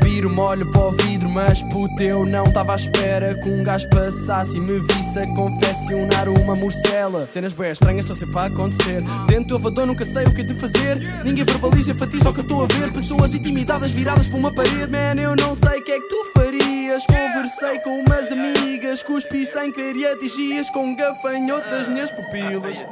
[0.00, 3.88] Viro-me, olho para o vidro, mas puto, eu não tava à espera que um gajo
[3.88, 7.26] passasse e me visse a confeccionar uma morcela.
[7.26, 9.02] Cenas bem estranhas estão sempre a acontecer.
[9.26, 10.98] Dentro do elevador nunca sei o que é de fazer.
[11.24, 12.92] Ninguém verbaliza enfatiza o que eu estou a ver.
[12.92, 14.86] Pessoas intimidadas viradas para uma parede.
[14.92, 17.04] Man, eu não sei o que é que tu farias.
[17.06, 20.94] Conversei com umas amigas, cuspi sem querer e atingias com um
[21.64, 22.84] gafanhoto das minhas pupilas.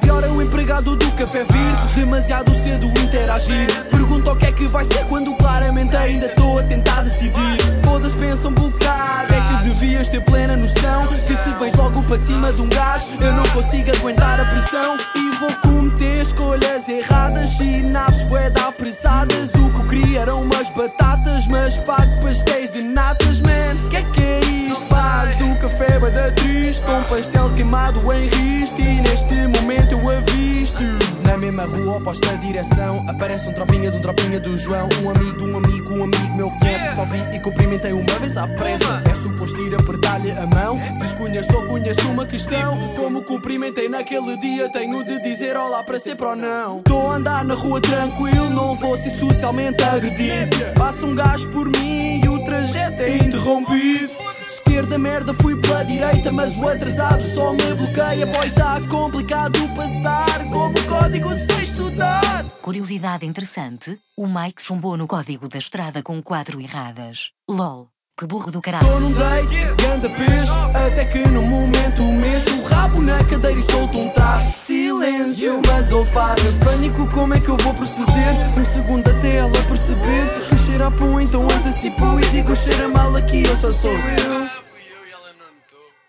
[0.00, 3.66] Pior é o empregado do café vir, demasiado cedo interagir.
[3.90, 7.58] Pergunta o que é que vai ser quando claramente ainda estou a tentar decidir.
[7.82, 11.06] Foda-se, pensa um bocado, é que devias ter plena noção.
[11.06, 11.73] Que se vens
[12.14, 14.96] para cima de um gajo, eu não consigo aguentar a pressão.
[15.16, 19.52] E vou cometer escolhas erradas, sinapses bué apressadas.
[19.54, 23.90] O que eu queria eram umas batatas, mas pago pastéis de natas, man.
[23.90, 24.84] Que é que é isto?
[24.84, 28.80] Faz do café da triste, um pastel queimado em riste.
[28.80, 31.13] E neste momento eu avisto.
[31.24, 34.88] Na mesma rua, oposta direção, aparece um tropinha de um tropinha do João.
[35.02, 38.18] Um amigo de um amigo, um amigo meu conhece que só vi e cumprimentei uma
[38.18, 39.02] vez à pressa.
[39.10, 40.78] É suposto ir apertar-lhe a mão.
[40.98, 42.76] Desconheço ou conheço uma questão.
[42.96, 46.78] Como cumprimentei naquele dia, tenho de dizer olá para sempre ou não.
[46.78, 50.56] Estou a andar na rua tranquilo, não vou ser socialmente agredido.
[50.76, 54.33] Passa um gajo por mim e o trajeto é interrompido.
[54.48, 58.26] Esquerda merda, fui pela direita, mas o atrasado só me bloqueia.
[58.26, 62.44] Boy, tá complicado passar, como código sem estudar.
[62.60, 67.30] Curiosidade interessante: o Mike chumbou no código da estrada com quatro erradas.
[67.48, 67.93] LOL.
[68.16, 68.86] Que burro do caralho.
[68.86, 72.54] Tô num date, ganda peixe Até que no momento mexo.
[72.60, 77.48] O rabo na cadeira e solto um tá Silêncio, mas olfar Pânico, como é que
[77.48, 78.34] eu vou proceder?
[78.56, 80.46] Um segundo até ela perceber.
[80.48, 83.90] Que cheira a pão, então antecipo E digo cheira mal aqui, eu só sou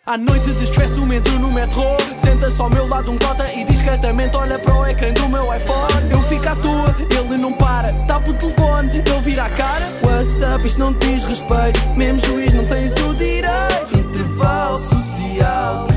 [0.06, 1.98] à noite despeço-me, entro no metrô.
[2.16, 6.12] Senta-se ao meu lado um cota e discretamente olha para o ecrã do meu iPhone.
[6.12, 7.92] Eu fico à toa, ele não para.
[8.04, 9.92] Tapa o telefone, ele vira a cara.
[10.04, 11.80] WhatsApp, isto não diz respeito.
[11.96, 13.98] Mesmo juiz não tens o direito.
[13.98, 15.88] Intervalo social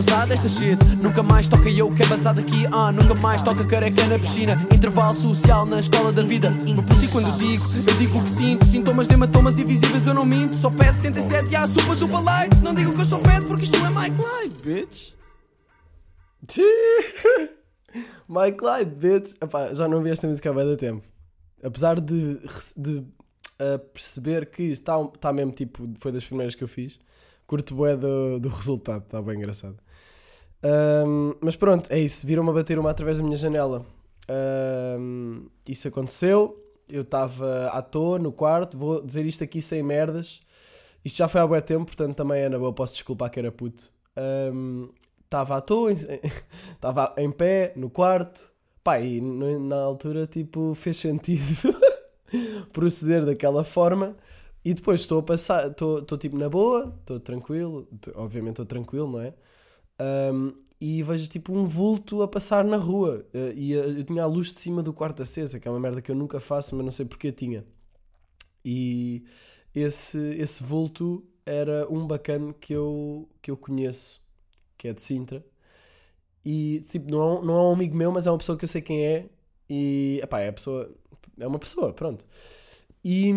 [0.00, 0.78] passar desta shit.
[1.02, 4.54] Nunca mais toca eu que é basado aqui Ah, nunca mais toca careca na piscina.
[4.74, 6.48] Intervalo social na escola da vida.
[6.50, 8.64] No puti quando digo, eu digo o que sinto.
[8.64, 10.54] Sintomas de hematomas invisíveis eu não minto.
[10.54, 12.50] Só peço 67 e há sopas do baleio.
[12.62, 15.12] Não digo que eu sou fed porque isto é Mike Light, bitch.
[18.26, 19.34] Mike Light, bitch.
[19.42, 21.06] Epá, já não ouvi esta música há bem tempo.
[21.62, 22.40] Apesar de,
[22.74, 26.98] de uh, perceber que está, está mesmo tipo, foi das primeiras que eu fiz,
[27.46, 29.76] curto bué do, do resultado, está bem engraçado.
[30.62, 32.26] Um, mas pronto, é isso.
[32.26, 33.84] Viram-me a bater uma através da minha janela.
[34.98, 36.56] Um, isso aconteceu.
[36.88, 38.76] Eu estava à toa no quarto.
[38.76, 40.40] Vou dizer isto aqui sem merdas.
[41.04, 42.72] Isto já foi há bué tempo, portanto também é na boa.
[42.72, 43.90] Posso desculpar que era puto.
[45.24, 45.92] Estava à toa,
[46.74, 48.50] estava em pé no quarto.
[48.82, 51.74] Pá, e na altura tipo fez sentido
[52.72, 54.16] proceder daquela forma.
[54.64, 59.20] E depois estou a passar, estou tipo na boa, estou tranquilo, obviamente estou tranquilo, não
[59.20, 59.32] é?
[60.00, 63.26] Um, e vejo tipo um vulto a passar na rua.
[63.34, 65.78] Uh, e uh, eu tinha a luz de cima do quarto acesa, que é uma
[65.80, 67.64] merda que eu nunca faço, mas não sei porque tinha.
[68.64, 69.24] E
[69.74, 74.22] esse, esse vulto era um bacana que eu, que eu conheço,
[74.78, 75.44] que é de Sintra.
[76.44, 78.64] E tipo, não é, um, não é um amigo meu, mas é uma pessoa que
[78.64, 79.28] eu sei quem é.
[79.68, 80.90] E epá, é a pessoa.
[81.38, 82.26] É uma pessoa, pronto.
[83.04, 83.30] E,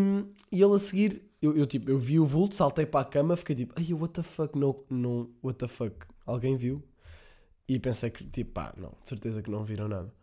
[0.52, 3.36] e ele a seguir, eu, eu, tipo, eu vi o vulto, saltei para a cama,
[3.36, 6.83] fiquei tipo, ai, what the fuck, não, não, what the fuck, alguém viu?
[7.67, 10.13] E pensei que, tipo, pá, não, de certeza que não viram nada.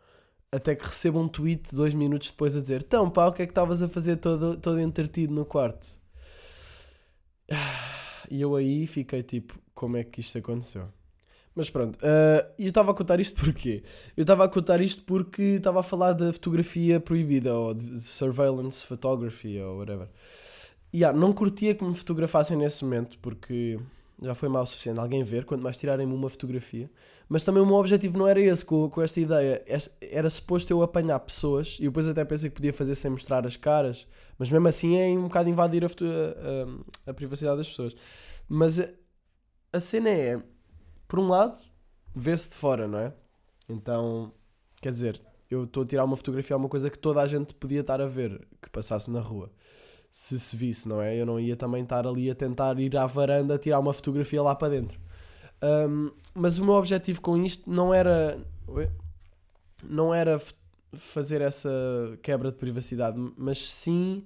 [0.53, 3.47] Até que recebo um tweet dois minutos depois a dizer, então pá, o que é
[3.47, 5.99] que estavas a fazer todo, todo entretido no quarto?
[8.33, 10.89] E eu aí fiquei tipo, como é que isto aconteceu?
[11.55, 13.83] Mas pronto, uh, eu estava a contar isto porquê?
[14.17, 18.87] Eu estava a contar isto porque estava a falar da fotografia proibida, ou de surveillance
[18.87, 20.09] photography, ou whatever.
[20.93, 23.79] E yeah, não curtia que me fotografassem nesse momento, porque
[24.23, 26.91] já foi mal o suficiente alguém ver, quanto mais tirarem-me uma fotografia.
[27.29, 29.65] Mas também o meu objetivo não era esse, com, com esta ideia.
[30.01, 33.57] Era suposto eu apanhar pessoas, e depois até pensei que podia fazer sem mostrar as
[33.57, 34.07] caras,
[34.39, 37.95] mas mesmo assim é um bocado invadir a, a, a, privacidade das pessoas.
[38.49, 38.89] Mas a,
[39.73, 40.43] a cena é
[41.07, 41.59] por um lado,
[42.15, 43.13] vê-se de fora, não é?
[43.69, 44.33] Então,
[44.81, 47.55] quer dizer, eu estou a tirar uma fotografia a uma coisa que toda a gente
[47.55, 49.51] podia estar a ver, que passasse na rua.
[50.11, 51.17] Se se visse, não é?
[51.17, 54.55] Eu não ia também estar ali a tentar ir à varanda tirar uma fotografia lá
[54.55, 54.99] para dentro.
[55.63, 58.39] Um, mas o meu objetivo com isto não era.
[59.85, 60.41] Não era
[60.93, 61.71] fazer essa
[62.23, 64.25] quebra de privacidade, mas sim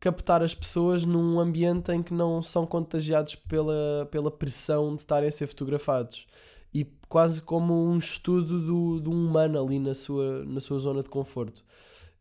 [0.00, 5.28] captar as pessoas num ambiente em que não são contagiados pela, pela pressão de estarem
[5.28, 6.26] a ser fotografados.
[6.72, 11.08] E quase como um estudo do, do humano ali na sua, na sua zona de
[11.08, 11.64] conforto.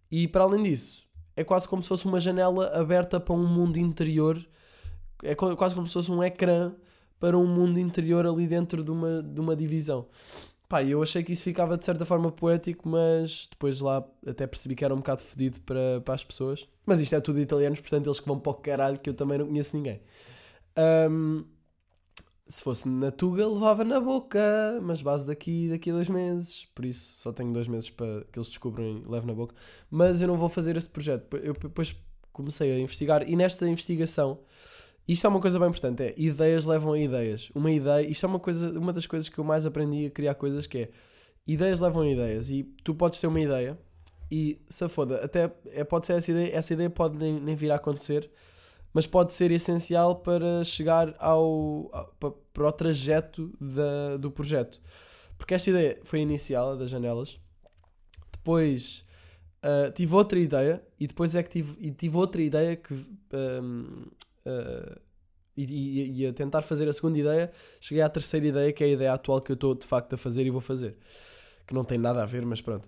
[0.09, 1.06] E para além disso,
[1.37, 4.43] é quase como se fosse uma janela aberta para um mundo interior.
[5.23, 6.73] É quase como se fosse um ecrã
[7.19, 10.07] para um mundo interior ali dentro de uma, de uma divisão.
[10.67, 14.75] Pá, eu achei que isso ficava de certa forma poético, mas depois lá até percebi
[14.75, 16.67] que era um bocado fodido para, para as pessoas.
[16.83, 19.37] Mas isto é tudo italianos, portanto eles que vão para o caralho, que eu também
[19.37, 20.01] não conheço ninguém.
[21.09, 21.45] Um,
[22.49, 24.39] se fosse na Tuga, levava na boca,
[24.81, 26.67] mas base daqui, daqui a dois meses.
[26.73, 29.53] Por isso, só tenho dois meses para que eles descubram e levem na boca.
[29.89, 31.35] Mas eu não vou fazer esse projeto.
[31.37, 31.95] Eu depois
[32.31, 34.39] comecei a investigar e nesta investigação
[35.07, 37.49] isto é uma coisa bem importante, é ideias levam a ideias.
[37.55, 40.35] Uma ideia, isto é uma coisa, uma das coisas que eu mais aprendi a criar
[40.35, 40.89] coisas que é
[41.47, 43.77] ideias levam a ideias e tu podes ter uma ideia
[44.29, 47.71] e se foda, até é, pode ser essa ideia, essa ideia pode nem, nem vir
[47.71, 48.29] a acontecer,
[48.93, 54.81] mas pode ser essencial para chegar ao, ao para o trajeto da, do projeto.
[55.37, 57.39] Porque esta ideia foi inicial, a das janelas.
[58.31, 59.05] Depois
[59.63, 64.07] uh, tive outra ideia e depois é que tive, e tive outra ideia que um,
[64.45, 64.99] uh,
[65.55, 68.87] e, e, e, a tentar fazer a segunda ideia, cheguei à terceira ideia, que é
[68.87, 70.95] a ideia atual que eu estou de facto a fazer e vou fazer.
[71.65, 72.87] Que não tem nada a ver, mas pronto.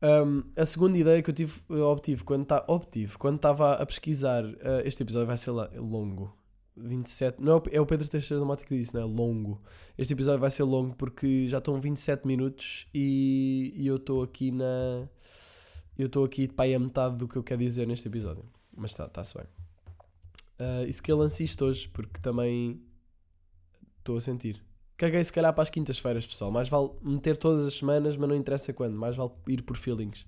[0.00, 4.44] Um, a segunda ideia que eu tive, obtive quando tá, obtive quando estava a pesquisar.
[4.44, 6.36] Uh, este episódio vai ser longo.
[6.76, 7.42] 27.
[7.42, 9.04] Não, é o Pedro Teixeira da Mota que disse, não é?
[9.04, 9.60] Longo.
[9.96, 14.50] Este episódio vai ser longo porque já estão 27 minutos e, e eu estou aqui
[14.50, 15.08] na.
[15.98, 18.44] Eu estou aqui para a metade do que eu quero dizer neste episódio.
[18.76, 19.46] Mas está, está-se bem.
[20.60, 22.80] Uh, se que eu lance isto hoje, porque também
[23.98, 24.67] estou a sentir.
[24.98, 26.50] Caguei se calhar para as quintas-feiras, pessoal.
[26.50, 28.96] Mais vale meter todas as semanas, mas não interessa quando.
[28.96, 30.26] Mais vale ir por feelings.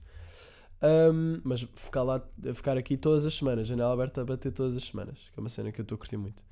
[0.83, 4.85] Um, mas ficar lá, ficar aqui todas as semanas, janela aberta a bater todas as
[4.85, 6.43] semanas, que é uma cena que eu estou a curtir muito.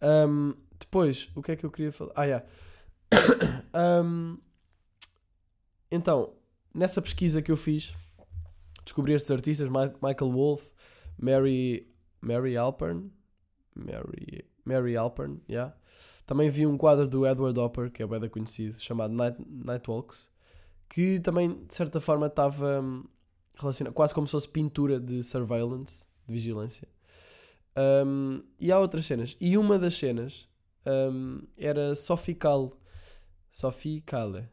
[0.00, 2.12] Um, depois, o que é que eu queria falar?
[2.14, 2.46] Ah, yeah.
[4.04, 4.38] um,
[5.90, 6.34] então,
[6.72, 7.92] nessa pesquisa que eu fiz,
[8.84, 10.70] descobri estes artistas: Michael Wolff,
[11.18, 11.88] Mary
[12.20, 13.10] Mary Alpern.
[13.74, 15.74] Mary, Mary Alpern, yeah.
[16.26, 20.28] Também vi um quadro do Edward Hopper, que é bem conhecido, chamado Night, Nightwalks,
[20.88, 23.04] que também, de certa forma, estava hum,
[23.54, 26.88] relacionado, quase como se fosse pintura de surveillance, de vigilância.
[27.76, 29.36] Um, e há outras cenas.
[29.40, 30.48] E uma das cenas
[30.84, 32.76] um, era Sophie Kahl.
[33.52, 34.48] Sophie Kahle.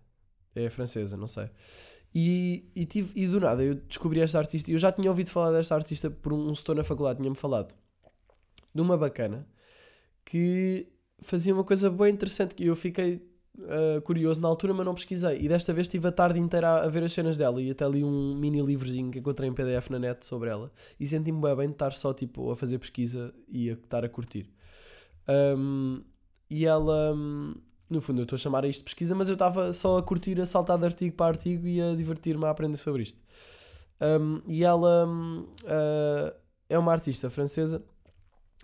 [0.56, 1.50] É francesa, não sei.
[2.14, 5.32] E, e, tive, e do nada eu descobri esta artista e eu já tinha ouvido
[5.32, 7.74] falar desta artista por um, um setor na faculdade, tinha-me falado
[8.74, 9.48] de uma bacana
[10.24, 10.93] que
[11.24, 13.22] fazia uma coisa bem interessante que eu fiquei
[13.58, 15.40] uh, curioso na altura, mas não pesquisei.
[15.42, 18.04] E desta vez estive a tarde inteira a, ver as cenas dela e até li
[18.04, 21.68] um mini livrozinho que encontrei em PDF na net sobre ela e senti-me bem, bem
[21.68, 24.50] de estar só tipo a fazer pesquisa e a estar a curtir.
[25.28, 26.02] Um,
[26.50, 27.14] e ela.
[27.14, 27.56] Um,
[27.90, 30.04] no fundo, eu estou a chamar a isto de pesquisa, mas eu estava só a
[30.04, 33.22] curtir, a saltar de artigo para artigo e a divertir-me a aprender sobre isto.
[34.02, 36.36] Um, e ela uh,
[36.68, 37.84] é uma artista francesa,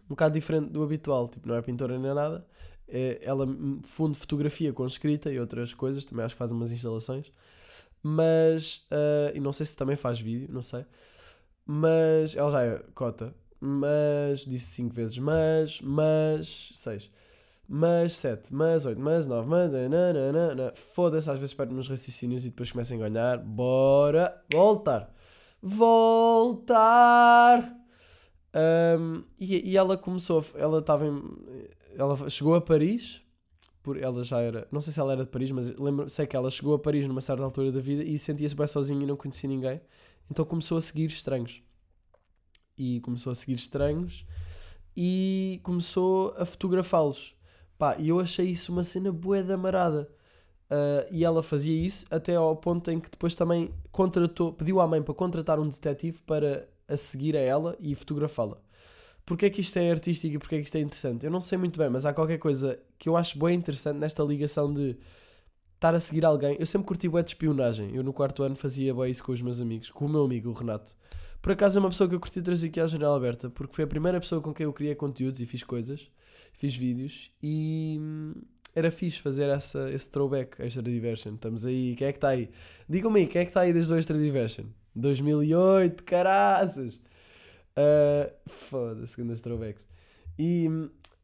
[0.09, 2.45] um bocado diferente do habitual, tipo, não é pintora nem nada.
[2.87, 3.45] É, ela
[3.83, 7.31] funde fotografia com escrita e outras coisas, também acho que faz umas instalações.
[8.01, 10.85] Mas, uh, e não sei se também faz vídeo, não sei.
[11.65, 17.11] Mas, ela já é cota, mas, disse cinco vezes, mas, mas, seis
[17.69, 19.71] mas 7, mas 8, mas 9, mas.
[19.71, 20.73] nananana.
[20.75, 23.37] Foda-se, às vezes perto nos raciocínios e depois começam a ganhar.
[23.37, 25.13] Bora voltar.
[25.61, 26.99] Voltar!
[28.53, 31.05] Um, e, e ela começou, a- ela estava.
[31.95, 33.21] Ela chegou a Paris,
[33.83, 34.67] por ela já era.
[34.71, 37.07] Não sei se ela era de Paris, mas lembro, sei que ela chegou a Paris
[37.07, 39.81] numa certa altura da vida e sentia-se bem sozinha e não conhecia ninguém.
[40.29, 41.61] Então começou a seguir estranhos.
[42.77, 44.25] E começou a seguir estranhos
[44.95, 47.35] e começou a fotografá-los.
[47.77, 50.09] Pá, e eu achei isso uma cena bué da marada.
[50.69, 54.87] Ah, e ela fazia isso até ao ponto em que depois também contratou, pediu à
[54.87, 58.57] mãe para contratar um detetive para a seguir a ela e fotografá-la.
[59.25, 61.25] Porquê é que isto é artístico e porquê é que isto é interessante?
[61.25, 64.23] Eu não sei muito bem, mas há qualquer coisa que eu acho bem interessante nesta
[64.23, 64.97] ligação de
[65.75, 66.57] estar a seguir alguém.
[66.59, 67.95] Eu sempre curti bué de espionagem.
[67.95, 70.49] Eu no quarto ano fazia bué isso com os meus amigos, com o meu amigo,
[70.49, 70.95] o Renato.
[71.41, 73.85] Por acaso é uma pessoa que eu curti trazer aqui à janela aberta, porque foi
[73.85, 76.11] a primeira pessoa com quem eu criei conteúdos e fiz coisas,
[76.53, 78.33] fiz vídeos e hum,
[78.75, 81.35] era fixe fazer essa, esse throwback Extra Diversion.
[81.35, 82.49] Estamos aí, quem é que está aí?
[82.87, 84.65] Digam-me aí, quem é que está aí desde o Extra Diversion?
[84.95, 87.01] 2008, caraças!
[87.75, 89.87] Uh, Foda-se, grandes throwbacks.
[90.37, 90.67] E,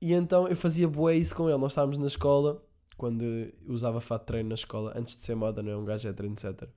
[0.02, 1.58] e então eu fazia bué isso com ele.
[1.58, 2.64] Nós estávamos na escola,
[2.98, 3.24] quando
[3.68, 5.78] usava fato de treino na escola, antes de ser moda, não é?
[5.78, 6.68] Um gajo hétero, etc.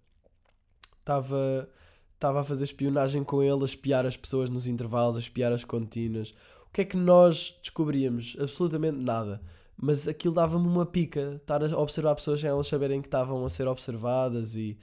[0.99, 1.69] Estava,
[2.15, 5.65] estava a fazer espionagem com ele, a espiar as pessoas nos intervalos, a espiar as
[5.65, 6.35] contínuas.
[6.67, 8.37] O que é que nós descobríamos?
[8.39, 9.41] Absolutamente nada.
[9.81, 13.49] Mas aquilo dava-me uma pica, estar a observar pessoas sem elas saberem que estavam a
[13.49, 14.77] ser observadas e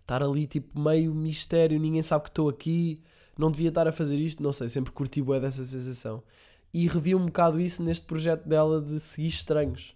[0.00, 3.00] estar ali tipo meio mistério, ninguém sabe que estou aqui,
[3.38, 6.22] não devia estar a fazer isto, não sei, sempre curti bué dessa sensação.
[6.74, 9.94] E revi um bocado isso neste projeto dela de seguir estranhos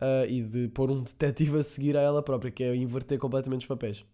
[0.00, 3.62] ah, e de pôr um detetive a seguir a ela própria, que é inverter completamente
[3.62, 4.04] os papéis.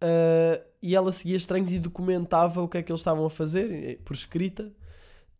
[0.00, 3.70] Ah, e ela seguia estranhos e documentava o que é que eles estavam a fazer
[3.72, 4.72] eh, por escrita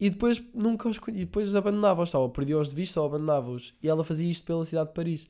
[0.03, 3.73] e depois nunca os e depois abandonava-os, perdia-os de vista ou abandonava-os.
[3.81, 5.29] E ela fazia isto pela cidade de Paris.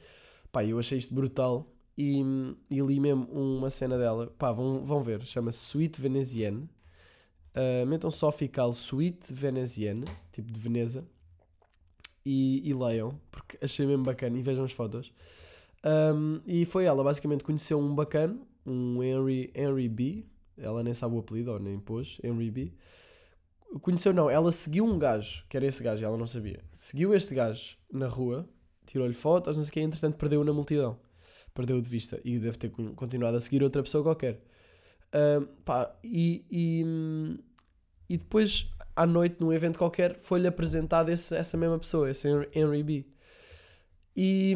[0.50, 2.22] Pá, eu achei isto brutal e,
[2.70, 4.32] e li mesmo uma cena dela.
[4.38, 6.70] Pá, vão, vão ver, chama-se Suite Venezienne.
[7.54, 11.06] Uh, metam só fical Suite Venezienne, tipo de Veneza,
[12.24, 14.38] e, e leiam, porque achei mesmo bacana.
[14.38, 15.12] E vejam as fotos.
[15.84, 20.24] Um, e foi ela, basicamente, conheceu um bacana, um Henry, Henry B.
[20.56, 22.72] Ela nem sabe o apelido, ou nem pôs, Henry B.
[23.80, 26.62] Conheceu, não, ela seguiu um gajo, que era esse gajo, ela não sabia.
[26.72, 28.48] Seguiu este gajo na rua,
[28.86, 30.98] tirou-lhe fotos, não sei o que, entretanto perdeu-o na multidão.
[31.54, 34.42] Perdeu-o de vista e deve ter con- continuado a seguir outra pessoa qualquer.
[35.12, 36.84] Ahm, pá, e, e,
[38.08, 42.82] e depois, à noite, num evento qualquer, foi-lhe apresentado esse, essa mesma pessoa, esse Henry-
[42.82, 43.06] B.
[44.16, 44.54] E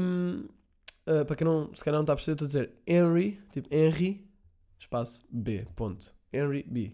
[1.07, 3.68] ah, para quem não, se calhar não está a perceber, estou a dizer Henry, tipo
[3.74, 4.26] Henry,
[4.79, 6.12] espaço B, ponto.
[6.33, 6.92] Henry B.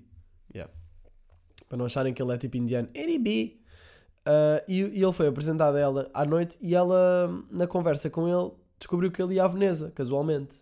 [0.55, 0.73] Yeah.
[1.69, 2.89] Para não acharem que ele é tipo indiano.
[2.95, 3.63] Henry B.
[4.25, 8.29] Ah, e, e ele foi apresentado a ela à noite e ela, na conversa com
[8.29, 10.57] ele, descobriu que ele ia à Veneza, casualmente,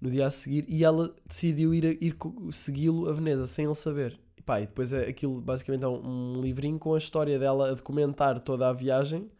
[0.00, 2.16] no dia a seguir, e ela decidiu ir, ir
[2.52, 4.18] segui-lo a Veneza, sem ele saber.
[4.36, 7.70] E, pá, e depois é, aquilo basicamente é um, um livrinho com a história dela
[7.70, 9.30] a documentar toda a viagem,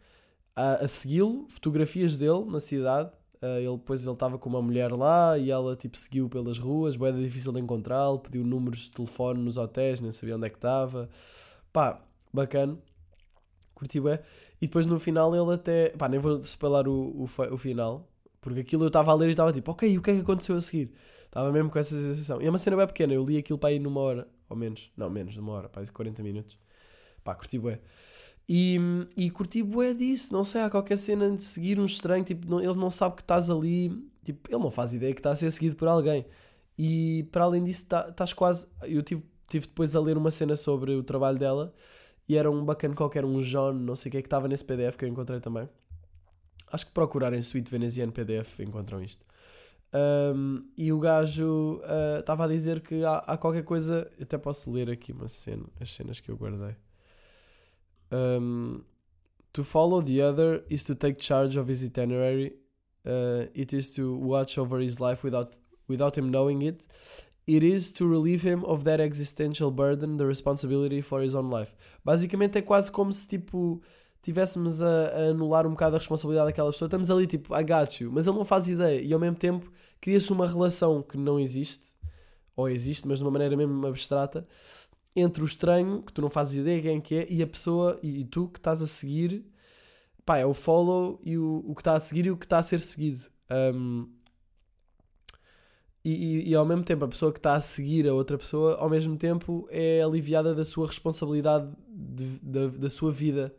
[0.55, 3.11] a, a segui-lo, fotografias dele na cidade.
[3.41, 6.95] Ah, ele depois ele estava com uma mulher lá e ela tipo seguiu pelas ruas,
[6.95, 10.57] bem difícil de encontrá-lo, pediu números de telefone nos hotéis, nem sabia onde é que
[10.57, 11.09] estava.
[11.71, 12.01] Pá,
[12.33, 12.77] bacana.
[13.75, 14.19] Curti bem.
[14.61, 15.89] E depois no final ele até.
[15.89, 18.09] Pá, nem vou spoiler o, o, o final.
[18.41, 20.55] Porque aquilo eu estava a ler e estava tipo, ok, o que é que aconteceu
[20.55, 20.93] a seguir?
[21.25, 22.41] Estava mesmo com essa sensação.
[22.41, 24.91] E é uma cena bem pequena, eu li aquilo para ir numa hora, ou menos.
[24.95, 26.57] Não, menos de uma hora, para 40 minutos.
[27.23, 27.79] Pá, curti bué.
[28.49, 28.79] E,
[29.17, 32.61] e curti bué disso, não sei, há qualquer cena de seguir um estranho, tipo, não,
[32.61, 33.89] ele não sabe que estás ali,
[34.23, 36.25] tipo, ele não faz ideia que está a ser seguido por alguém.
[36.77, 38.67] E para além disso, tá- estás quase.
[38.83, 41.73] Eu tive, tive depois a ler uma cena sobre o trabalho dela
[42.27, 44.63] e era um bacana qualquer, um John, não sei o que é que estava nesse
[44.65, 45.67] PDF que eu encontrei também.
[46.71, 49.25] Acho que procurarem Suite Veneziano PDF encontram isto.
[49.93, 54.09] Um, e o gajo ah, estava a dizer que há, há qualquer coisa.
[54.21, 56.75] Até posso ler aqui uma cena, as cenas que eu guardei.
[58.11, 58.85] Um,
[59.53, 62.53] to follow the other is to take charge of his itinerary.
[63.05, 65.55] Uh, it is to watch over his life without
[65.87, 66.85] without him knowing it.
[67.47, 71.73] It is to relieve him of that existential burden, the responsibility for his own life.
[72.03, 73.81] Basicamente é quase como se tipo
[74.21, 76.87] tivéssemos a, a anular um bocado a responsabilidade daquela pessoa.
[76.87, 79.71] Estamos ali tipo, I got you, mas ele não faz ideia e ao mesmo tempo
[80.01, 81.95] cria-se uma relação que não existe,
[82.55, 84.45] ou existe, mas de uma maneira mesmo abstrata,
[85.19, 87.99] entre o estranho, que tu não fazes ideia quem é que é, e a pessoa,
[88.03, 89.45] e, e tu que estás a seguir,
[90.25, 92.59] pá, é o follow e o, o que está a seguir e o que está
[92.59, 93.23] a ser seguido.
[93.51, 94.07] Um,
[96.03, 98.75] e, e, e ao mesmo tempo a pessoa que está a seguir a outra pessoa,
[98.77, 103.53] ao mesmo tempo é aliviada da sua responsabilidade de- da, da sua vida,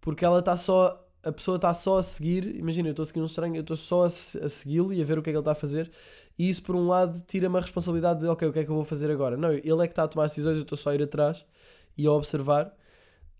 [0.00, 3.20] porque ela está só a pessoa está só a seguir, imagina, eu estou a seguir
[3.20, 4.10] um estranho, eu estou só a, a
[4.48, 5.90] segui-lo e a ver o que é que ele está a fazer,
[6.38, 8.74] e isso por um lado tira-me a responsabilidade de, ok, o que é que eu
[8.74, 9.36] vou fazer agora?
[9.36, 11.44] Não, ele é que está a tomar decisões, eu estou só a ir atrás
[11.96, 12.74] e a observar,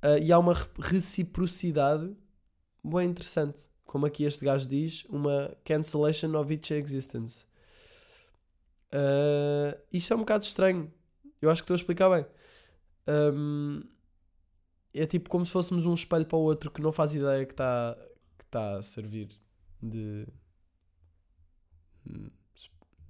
[0.02, 2.16] Ah, e há uma re- reciprocidade
[2.84, 7.46] bem interessante, como aqui este gajo diz, uma cancellation of each existence.
[8.92, 10.92] Ah, isto é um bocado estranho,
[11.40, 12.26] eu acho que estou a explicar bem.
[13.08, 13.82] Ahm,
[14.94, 17.52] é tipo como se fôssemos um espelho para o outro que não faz ideia que
[17.52, 17.96] está
[18.38, 19.28] que tá a servir
[19.82, 20.26] de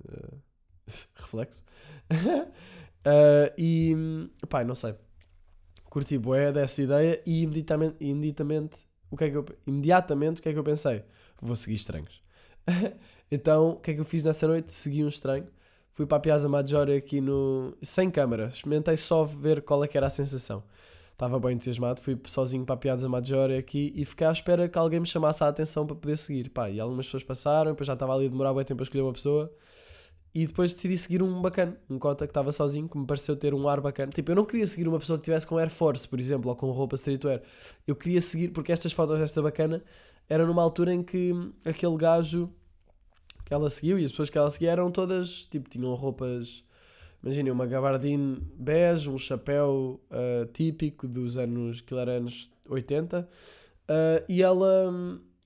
[0.09, 0.37] eh,
[1.15, 1.65] reflexo.
[3.05, 3.95] Ah, e
[4.49, 4.95] pá, não sei.
[5.85, 8.79] Curti bué dessa ideia e imediatamente, imediatamente,
[9.11, 11.05] o que é que eu, imediatamente o que é que eu pensei?
[11.41, 12.23] Vou seguir estranhos.
[13.31, 14.73] então, o que é que eu fiz nessa noite?
[14.73, 15.49] Segui um estranho.
[15.91, 17.77] Fui para a Piazza Maggiore aqui no.
[17.83, 18.47] sem câmara.
[18.47, 20.63] Experimentei só ver qual é que era a sensação.
[21.21, 22.01] Estava bem entusiasmado.
[22.01, 25.45] Fui sozinho para a Piazza Maggiore aqui e fiquei à espera que alguém me chamasse
[25.45, 26.49] a atenção para poder seguir.
[26.49, 27.73] Pá, e algumas pessoas passaram.
[27.73, 29.53] Depois já estava ali a demorar bem tempo a escolher uma pessoa.
[30.35, 33.53] E depois decidi seguir um bacana, um cota que estava sozinho, que me pareceu ter
[33.53, 34.11] um ar bacana.
[34.11, 36.57] Tipo, eu não queria seguir uma pessoa que tivesse com Air Force, por exemplo, ou
[36.57, 37.43] com roupa streetwear.
[37.87, 39.85] Eu queria seguir, porque estas fotos desta bacana
[40.27, 41.35] eram numa altura em que
[41.67, 42.49] aquele gajo
[43.45, 46.65] que ela seguiu e as pessoas que ela seguia eram todas, tipo, tinham roupas.
[47.23, 53.29] Imaginem, uma gabardine bege, um chapéu ah, típico dos anos, que era anos 80,
[53.89, 54.93] ah, e ela.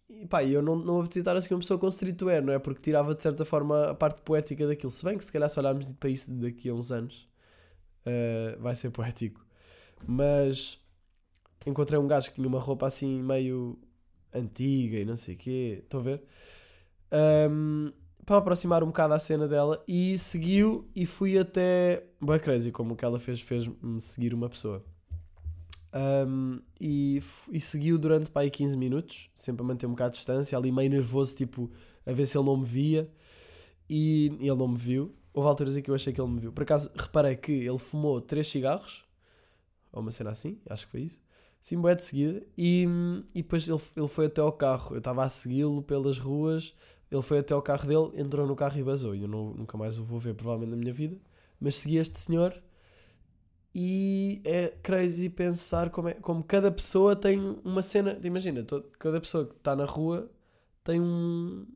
[0.09, 2.59] E pá, eu não, não apetecia estar assim uma pessoa com streetwear, não é?
[2.59, 4.91] Porque tirava de certa forma a parte poética daquilo.
[4.91, 7.29] Se bem que se calhar se olharmos para isso daqui a uns anos,
[8.07, 9.45] ah, vai ser poético.
[10.07, 10.81] Mas
[11.66, 13.79] encontrei um gajo que tinha uma roupa assim meio
[14.33, 16.22] antiga e não sei o quê, estão a ver?
[17.11, 17.93] Ahm,
[18.25, 22.95] para aproximar um bocado a cena dela e seguiu e fui até bem crazy como
[22.95, 24.85] o que ela fez fez-me seguir uma pessoa
[25.93, 27.22] Ahm, e,
[27.53, 30.72] e seguiu durante para aí 15 minutos sempre a manter um bocado de distância ali
[30.72, 31.70] meio nervoso tipo
[32.05, 33.09] a ver se ele não me via
[33.89, 36.53] e ele não me viu houve alturas em que eu achei que ele me viu
[36.53, 39.05] por acaso reparei que ele fumou 3 cigarros
[39.93, 41.25] ou uma cena assim acho que foi isso
[41.64, 42.47] Sim, bué de seguida.
[42.59, 42.87] E,
[43.35, 44.95] e depois ele, ele foi até ao carro.
[44.95, 46.75] Eu estava a segui-lo pelas ruas.
[47.15, 49.15] Ele foi até ao carro dele, entrou no carro e basou.
[49.15, 51.17] E eu não- nunca mais o vou ver, provavelmente, na minha vida.
[51.61, 52.61] Mas segui este senhor.
[53.75, 58.19] E é crazy pensar como, é, como cada pessoa tem uma cena.
[58.23, 60.31] Imagina, to- cada pessoa que está na rua
[60.85, 61.67] tem um,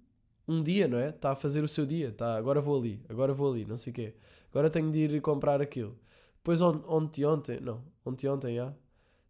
[0.46, 1.10] um dia, não é?
[1.10, 2.12] Está a fazer o seu dia.
[2.12, 4.14] Tá, agora vou ali, agora vou ali, não sei o quê.
[4.50, 5.98] Agora tenho de ir comprar aquilo.
[6.36, 8.72] Depois on, ontem, ontem, não, ontem, ontem, já.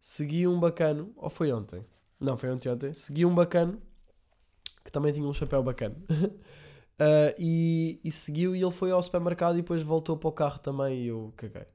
[0.01, 1.85] Segui um bacano, ou foi ontem?
[2.19, 2.93] Não, foi ontem, ontem.
[2.93, 3.81] Segui um bacano
[4.89, 5.95] que também tinha um chapéu bacana.
[7.01, 10.59] Ah, e, e seguiu e ele foi ao supermercado e depois voltou para o carro
[10.59, 11.65] também e eu caguei.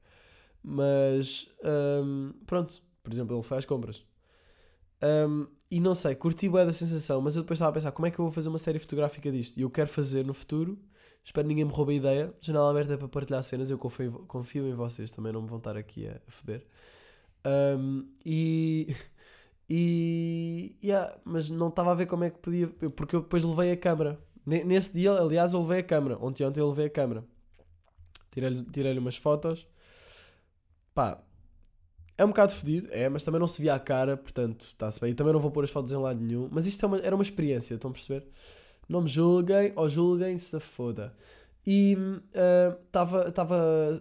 [0.61, 4.05] Mas ahm, pronto, por exemplo, ele foi às compras.
[5.01, 8.05] Ahm, e não sei, curti bem da sensação, mas eu depois estava a pensar como
[8.05, 9.57] é que eu vou fazer uma série fotográfica disto?
[9.57, 10.77] E eu quero fazer no futuro.
[11.23, 12.33] Espero que ninguém me roube a ideia.
[12.39, 13.71] Janela aberta é para partilhar cenas.
[13.71, 16.63] Eu confio, confio em vocês também, não me vão estar aqui a, a foder.
[17.45, 18.95] Um, e.
[19.69, 20.75] E.
[20.83, 22.67] yeah, mas não estava a ver como é que podia.
[22.67, 24.19] Porque eu depois levei a câmera.
[24.45, 26.17] Ne- Nesse dia, aliás, eu levei a câmera.
[26.23, 27.23] Ontem, ontem eu levei a câmera.
[28.31, 29.65] Tirei-lhe tirei umas fotos.
[30.93, 31.21] Pá.
[32.17, 35.11] É um bocado fedido, é, mas também não se via a cara, portanto, está-se bem.
[35.11, 36.47] E também não vou pôr as fotos em lado nenhum.
[36.51, 38.25] Mas isto é uma- era uma experiência, estão a perceber?
[38.87, 41.13] Não me julguem, ou julguem, se foda.
[41.67, 41.97] E
[43.27, 43.29] estava.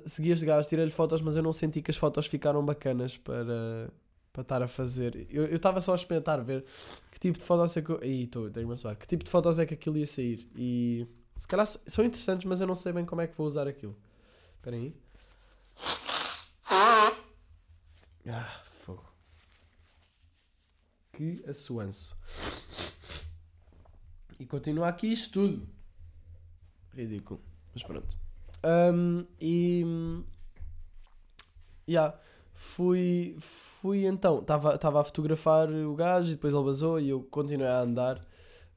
[0.05, 3.91] Uh, segui este tirei-lhe fotos, mas eu não senti que as fotos ficaram bacanas para,
[4.35, 5.29] para estar a fazer.
[5.31, 6.65] Eu estava só a experimentar, ver
[7.13, 7.93] que tipo de fotos é que.
[8.05, 8.97] Ih, estou, tenho-me a suar.
[8.97, 10.51] Que tipo de fotos é que aquilo ia sair.
[10.57, 11.07] E
[11.37, 13.97] se calhar são interessantes, mas eu não sei bem como é que vou usar aquilo.
[14.57, 14.93] Espera aí.
[18.27, 19.05] Ah, fogo.
[21.13, 22.17] Que assoanço.
[24.41, 25.69] E continua aqui isto tudo.
[26.93, 27.41] Ridículo.
[27.73, 28.17] Mas pronto.
[28.65, 29.85] Um, e.
[31.89, 32.19] Yeah,
[32.65, 34.41] fui, fui então.
[34.41, 38.21] Estava a fotografar o gajo e depois ele basou e eu continuei a andar.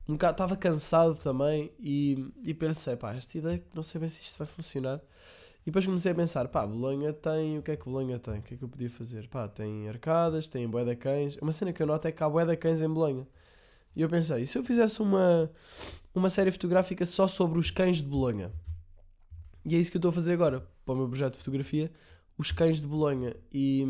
[0.07, 4.21] Um bocado estava cansado também e, e pensei, pá, esta ideia não sei bem se
[4.21, 5.01] isto vai funcionar.
[5.61, 7.57] E depois comecei a pensar, pá, Bolonha tem.
[7.57, 8.39] O que é que Bolonha tem?
[8.39, 9.27] O que é que eu podia fazer?
[9.27, 11.37] Pá, tem arcadas, tem bué de cães.
[11.41, 13.27] Uma cena que eu noto é que há bué de cães em Bolonha.
[13.95, 15.51] E eu pensei, e se eu fizesse uma,
[16.13, 18.51] uma série fotográfica só sobre os cães de Bolonha?
[19.65, 21.91] E é isso que eu estou a fazer agora, para o meu projeto de fotografia,
[22.37, 23.35] os cães de Bolonha.
[23.51, 23.83] E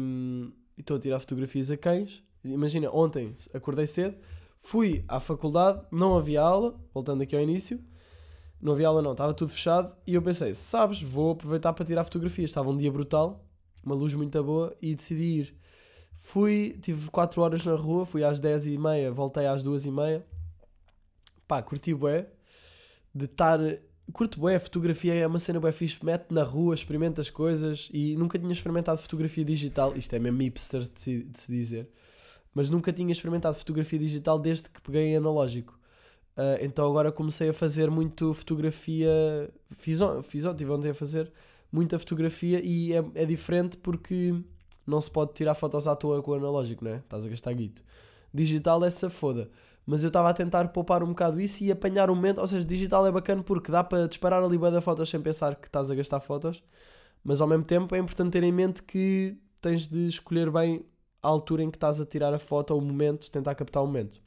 [0.77, 2.23] estou a tirar fotografias a cães.
[2.43, 4.15] Imagina, ontem acordei cedo,
[4.59, 7.83] fui à faculdade, não havia aula, voltando aqui ao início,
[8.61, 12.03] não havia aula não, estava tudo fechado, e eu pensei, sabes, vou aproveitar para tirar
[12.03, 12.49] fotografias.
[12.49, 13.45] Estava um dia brutal,
[13.83, 15.55] uma luz muito boa, e decidi ir.
[16.17, 19.91] Fui, tive 4 horas na rua, fui às 10 e meia, voltei às 2 e
[19.91, 20.25] meia.
[21.47, 22.29] Pá, curti bué
[23.13, 23.59] de estar...
[24.13, 28.15] Curto a fotografia é uma cena bué fixe, mete na rua, experimenta as coisas e
[28.15, 31.89] nunca tinha experimentado fotografia digital, isto é mesmo hipster de se, de se dizer,
[32.53, 35.77] mas nunca tinha experimentado fotografia digital desde que peguei em analógico.
[36.37, 39.09] Ah, então agora comecei a fazer muito fotografia,
[39.71, 41.31] fiz, fiz ontem, tive ontem a fazer
[41.71, 44.35] muita fotografia e é, é diferente porque
[44.85, 46.97] não se pode tirar fotos à toa com o analógico, não é?
[46.97, 47.83] Estás a gastar guito.
[48.33, 49.49] Digital é foda.
[49.87, 52.39] Mas eu estava a tentar poupar um bocado isso e apanhar um momento.
[52.39, 55.55] Ou seja, digital é bacana porque dá para disparar ali bué da fotos sem pensar
[55.55, 56.61] que estás a gastar fotos.
[57.23, 60.85] Mas ao mesmo tempo é importante ter em mente que tens de escolher bem
[61.23, 63.87] a altura em que estás a tirar a foto ou o momento, tentar captar o
[63.87, 64.19] momento.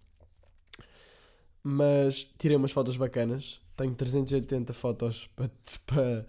[1.63, 3.61] Mas tirei umas fotos bacanas.
[3.77, 5.51] Tenho 380 fotos para,
[5.85, 6.27] para,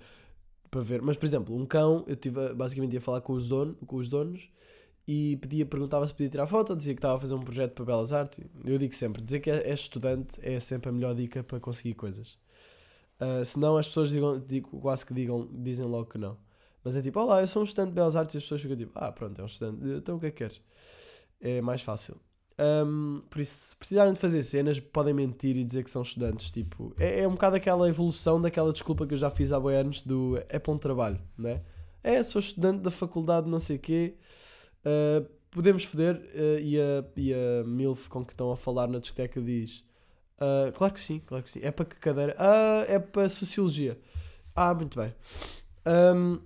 [0.69, 1.01] para ver.
[1.01, 4.09] Mas, por exemplo, um cão, eu tive basicamente ia falar com os, dono, com os
[4.09, 4.49] donos
[5.07, 7.85] e pedia, perguntava se podia tirar foto, dizia que estava a fazer um projeto para
[7.85, 8.39] Belas Artes.
[8.63, 11.95] Eu digo sempre, dizer que é, é estudante é sempre a melhor dica para conseguir
[11.95, 12.37] coisas.
[13.19, 16.37] Uh, senão as pessoas digam, digo, quase que digam, dizem logo que não.
[16.83, 18.75] Mas é tipo, olá, eu sou um estudante de Belas Artes e as pessoas ficam
[18.75, 20.61] tipo, ah, pronto, é um estudante, então o que é que queres?
[21.39, 22.19] É mais fácil.
[22.59, 26.51] Um, por isso, se precisarem de fazer cenas, podem mentir e dizer que são estudantes.
[26.51, 29.75] Tipo, é, é um bocado aquela evolução daquela desculpa que eu já fiz há boi
[29.75, 31.61] anos do é para um trabalho, né?
[32.03, 34.15] É, sou estudante da faculdade, não sei o quê.
[34.85, 36.15] Uh, podemos foder.
[36.15, 39.83] Uh, e, a, e a MILF com que estão a falar na discoteca diz:
[40.39, 41.59] uh, Claro que sim, claro que sim.
[41.61, 42.35] É para que cadeira?
[42.39, 43.99] Ah, é para Sociologia.
[44.55, 45.13] Ah, muito bem.
[45.85, 46.39] Um,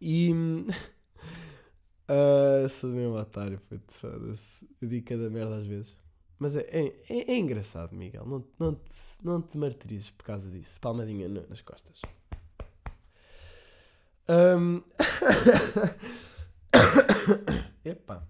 [0.00, 0.32] e.
[2.08, 3.60] Uh, sou mesmo otário.
[4.80, 5.96] Eu digo cada merda às vezes.
[6.38, 8.24] Mas é, é, é, é engraçado, Miguel.
[8.24, 10.80] Não, não, te, não te martirizes por causa disso.
[10.80, 12.00] Palmadinha nas costas.
[14.26, 14.82] Um...
[17.84, 18.22] Epá.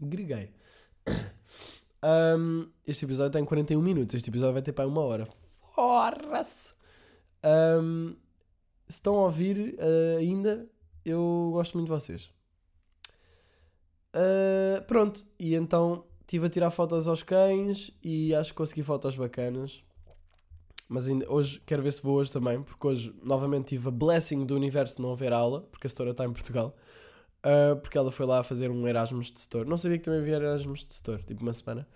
[0.00, 0.50] Greguei.
[2.04, 4.16] Um, este episódio tem 41 minutos.
[4.16, 5.24] Este episódio vai ter para uma hora.
[5.72, 6.74] Forra-se!
[7.44, 8.16] Um,
[8.88, 10.68] se estão a ouvir uh, ainda,
[11.04, 12.28] eu gosto muito de vocês.
[14.14, 19.16] Uh, pronto, e então estive a tirar fotos aos cães e acho que consegui fotos
[19.16, 19.84] bacanas.
[20.88, 24.44] Mas ainda, hoje quero ver se vou hoje também, porque hoje novamente tive a blessing
[24.44, 26.76] do universo de não haver aula, porque a setora está em Portugal.
[27.44, 29.66] Uh, porque ela foi lá fazer um Erasmus de setor.
[29.66, 31.88] Não sabia que também havia Erasmus de setor, tipo uma semana.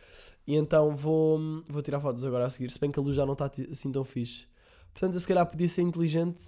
[0.47, 3.25] E então vou, vou tirar fotos agora a seguir, se bem que a luz já
[3.25, 4.47] não está assim tão fixe.
[4.93, 6.43] Portanto, eu se calhar podia ser inteligente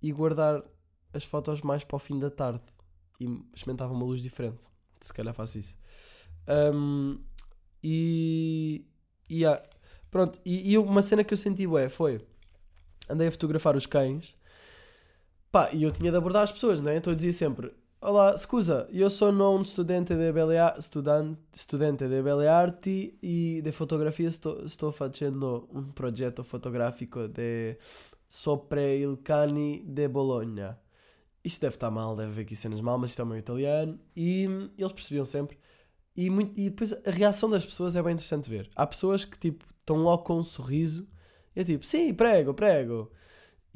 [0.00, 0.62] e guardar
[1.12, 2.62] as fotos mais para o fim da tarde
[3.18, 3.24] e
[3.54, 4.66] experimentava uma luz diferente.
[5.00, 5.76] Se calhar faço isso.
[6.48, 7.18] Um,
[7.82, 8.84] e.
[9.28, 9.62] e ah,
[10.10, 12.20] pronto, e, e uma cena que eu senti, ué, foi.
[13.08, 14.36] Andei a fotografar os cães.
[15.50, 16.96] Pá, e eu tinha de abordar as pessoas, né?
[16.96, 22.22] Então eu dizia sempre: Olá, scusa, eu sou non studente de belle arti, studente, de
[22.22, 27.78] belle arti e de fotografia sto, sto facendo un progetto fotografico de
[28.28, 30.78] sopra il cani de Bologna.
[31.42, 33.98] Isto deve estar mal, deve haver aqui cenas mal, mas isto é o meu italiano.
[34.14, 34.44] E
[34.76, 35.58] eles percebiam sempre.
[36.14, 38.70] E, muito, e depois a reação das pessoas é bem interessante ver.
[38.76, 41.08] Há pessoas que tipo estão logo com um sorriso
[41.56, 43.10] e é tipo, sim, prego, prego.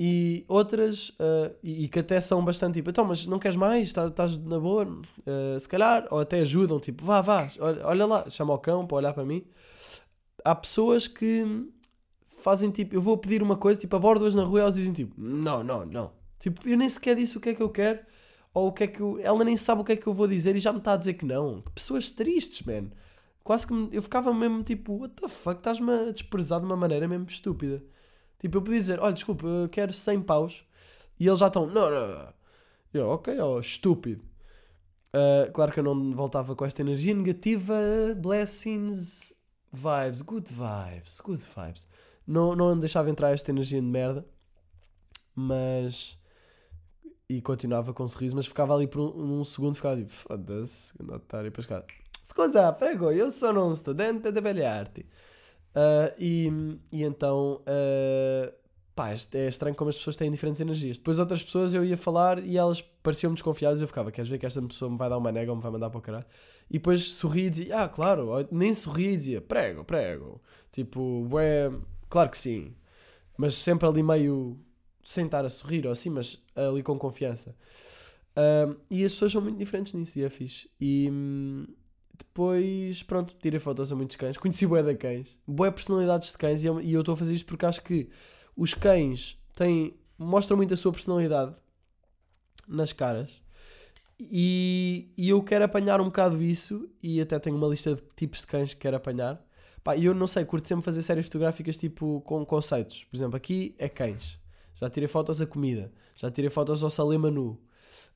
[0.02, 3.92] E outras, ah, e, e que até são bastante tipo, então, mas não queres mais?
[3.92, 4.86] Tá- Estás na boa?
[5.26, 8.86] Ah, se calhar, ou até ajudam, tipo, vá, vá, olha, olha lá, chama o cão
[8.86, 9.44] para olhar para mim.
[10.44, 11.44] Há pessoas que
[12.38, 15.14] fazem tipo, eu vou pedir uma coisa, tipo, abordo-as na rua e elas dizem tipo,
[15.20, 16.12] não, não, não.
[16.38, 18.00] Tipo, eu nem sequer disse o que é que eu quero,
[18.54, 20.26] ou o que é que eu, ela nem sabe o que é que eu vou
[20.26, 21.60] dizer e já me está a dizer que não.
[21.74, 22.90] Pessoas tristes, man.
[23.44, 26.76] Quase que me- eu ficava mesmo tipo, what the fuck, estás-me a desprezar de uma
[26.76, 27.82] maneira mesmo estúpida.
[28.40, 30.64] Tipo, eu podia dizer, olha, desculpa, eu quero 100 paus.
[31.18, 32.34] E eles já estão, não, não, não.
[32.92, 34.24] Eu, ok, ó, estúpido.
[35.12, 37.74] Ah, claro que eu não voltava com esta energia negativa.
[38.16, 39.34] Blessings,
[39.72, 41.86] vibes, good vibes, good vibes.
[42.26, 44.26] Não, não deixava entrar esta energia de merda.
[45.34, 46.18] Mas.
[47.28, 50.92] E continuava com um sorriso, mas ficava ali por um, um segundo, ficava tipo, foda-se,
[51.08, 51.46] otário.
[51.46, 51.66] E depois
[52.24, 55.06] scusa, prego, eu sou um estudante de belle arte.
[55.74, 56.50] Ah, e,
[56.92, 58.52] e então, ah,
[58.94, 60.98] pá, é estranho como as pessoas têm diferentes energias.
[60.98, 64.38] Depois outras pessoas eu ia falar e elas pareciam-me desconfiadas e eu ficava, queres ver
[64.38, 66.26] que esta pessoa me vai dar uma nega ou me vai mandar para o caralho?
[66.70, 70.40] E depois sorria e dizia, ah, claro, nem sorria e dizia, prego, prego.
[70.72, 71.70] Tipo, ué,
[72.08, 72.74] claro que sim.
[73.36, 74.58] Mas sempre ali meio,
[75.04, 77.56] sem estar a sorrir ou assim, mas ali com confiança.
[78.36, 80.70] Ah, e as pessoas são muito diferentes nisso e é fixe.
[80.80, 81.66] E hum,
[82.20, 84.36] depois, pronto, tirei fotos a muitos cães.
[84.36, 85.36] Conheci bué de cães.
[85.46, 88.08] Bué personalidades de cães e eu estou a fazer isto porque acho que
[88.56, 91.54] os cães têm, mostram muito a sua personalidade
[92.68, 93.42] nas caras.
[94.18, 98.40] E, e eu quero apanhar um bocado isso e até tenho uma lista de tipos
[98.40, 99.42] de cães que quero apanhar.
[99.82, 103.04] Pá, eu não sei, curto sempre fazer séries fotográficas tipo com conceitos.
[103.04, 104.38] Por exemplo, aqui é cães.
[104.74, 105.92] Já tirei fotos a comida.
[106.16, 107.58] Já tirei fotos ao Salema nu.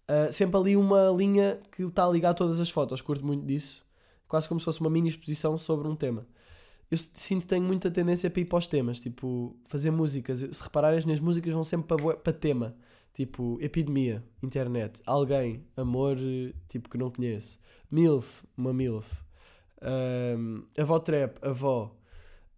[0.07, 3.01] Uh, sempre ali uma linha que está a ligar todas as fotos.
[3.01, 3.84] Curto muito disso.
[4.35, 6.27] Quase como se fosse uma mini exposição sobre um tema.
[6.91, 8.99] Eu sinto que tenho muita tendência para ir para os temas.
[8.99, 10.41] Tipo, fazer músicas.
[10.41, 12.75] Se repararem, as minhas músicas vão sempre para, para tema.
[13.15, 16.17] Tipo, epidemia, internet, alguém, amor,
[16.69, 17.61] tipo, que não conheço.
[17.89, 19.09] MILF, uma MILF.
[20.37, 21.97] Um, avó trap, avó.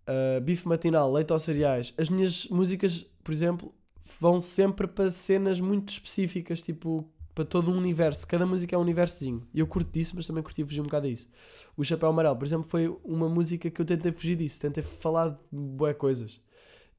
[0.08, 1.92] Uh, bife matinal, leite aos cereais.
[1.98, 3.74] As minhas músicas, por exemplo,
[4.18, 7.06] vão sempre para cenas muito específicas, tipo,
[7.36, 8.26] para todo um universo.
[8.26, 9.46] Cada música é um universozinho.
[9.52, 11.28] E eu curto disso, mas também curti fugir um bocado disso.
[11.76, 14.58] O Chapéu Amarelo, por exemplo, foi uma música que eu tentei fugir disso.
[14.58, 16.40] Tentei falar de boas coisas.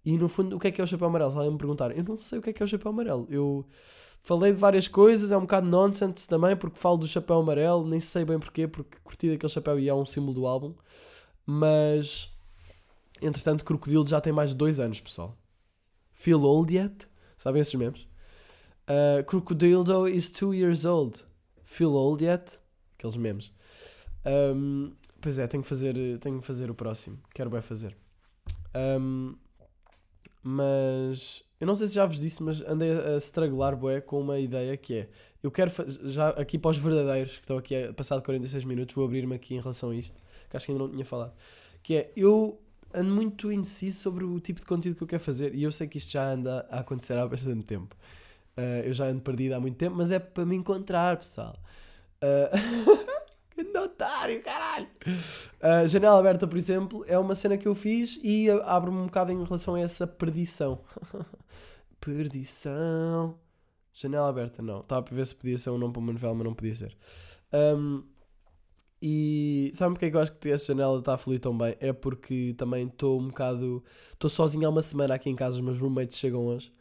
[0.06, 1.32] E no fundo, o que é que é o Chapéu Amarelo?
[1.32, 3.26] Se alguém me perguntar, eu não sei o que é que é o Chapéu Amarelo.
[3.32, 3.66] Eu
[4.22, 8.00] falei de várias coisas, é um bocado nonsense também, porque falo do Chapéu Amarelo, nem
[8.00, 10.76] sei bem porquê, porque curti daquele chapéu e é um símbolo do álbum.
[11.48, 12.32] Mas,
[13.20, 15.36] entretanto, Crocodilo já tem mais de dois anos, pessoal.
[16.14, 17.08] Feel old yet?
[17.40, 18.08] Sabem esses memes?
[18.88, 21.24] Uh, Crocodildo is two years old.
[21.66, 22.60] Feel old yet?
[22.98, 23.52] Aqueles memes.
[24.26, 27.20] Um, pois é, tenho que fazer, tenho que fazer o próximo.
[27.34, 27.96] Quero bem fazer.
[28.76, 29.36] Um,
[30.42, 34.40] mas eu não sei se já vos disse, mas andei a estrangular bué com uma
[34.40, 35.10] ideia que é
[35.44, 35.72] eu quero
[36.06, 39.36] já aqui para os verdadeiros que estão aqui a passar de 46 minutos, vou abrir-me
[39.36, 41.34] aqui em relação a isto, que acho que ainda não tinha falado.
[41.84, 42.60] Que é eu
[42.94, 45.88] ando muito indeciso sobre o tipo de conteúdo que eu quero fazer e eu sei
[45.88, 47.96] que isto já anda a acontecer há bastante tempo.
[48.58, 51.56] Uh, eu já ando perdido há muito tempo, mas é para me encontrar, pessoal.
[52.24, 53.08] Uh...
[53.54, 54.88] que otário, caralho!
[55.06, 59.32] Uh, janela aberta, por exemplo, é uma cena que eu fiz e abre-me um bocado
[59.32, 60.80] em relação a essa perdição.
[62.00, 63.38] perdição.
[63.94, 64.82] Janela aberta, não.
[64.82, 66.96] Estava para ver se podia ser um nome para uma novela, mas não podia ser.
[67.52, 68.04] Um,
[69.02, 71.76] e sabe porque é que eu acho que essa janela está a fluir tão bem?
[71.80, 73.84] É porque também estou um bocado.
[74.14, 76.72] Estou sozinho há uma semana aqui em casa, os meus roommates chegam hoje.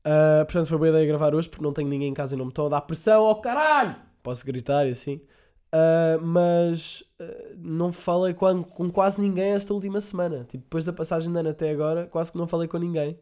[0.00, 2.46] Uh, portanto, foi boa ideia gravar hoje porque não tenho ninguém em casa e não
[2.46, 3.96] me estão a dar pressão oh, caralho!
[4.22, 5.20] Posso gritar e assim.
[5.68, 10.44] Uh, mas uh, não falei com, com, quase ninguém esta última semana.
[10.44, 13.18] Tipo, depois da passagem de ano até agora, quase que não falei com ninguém.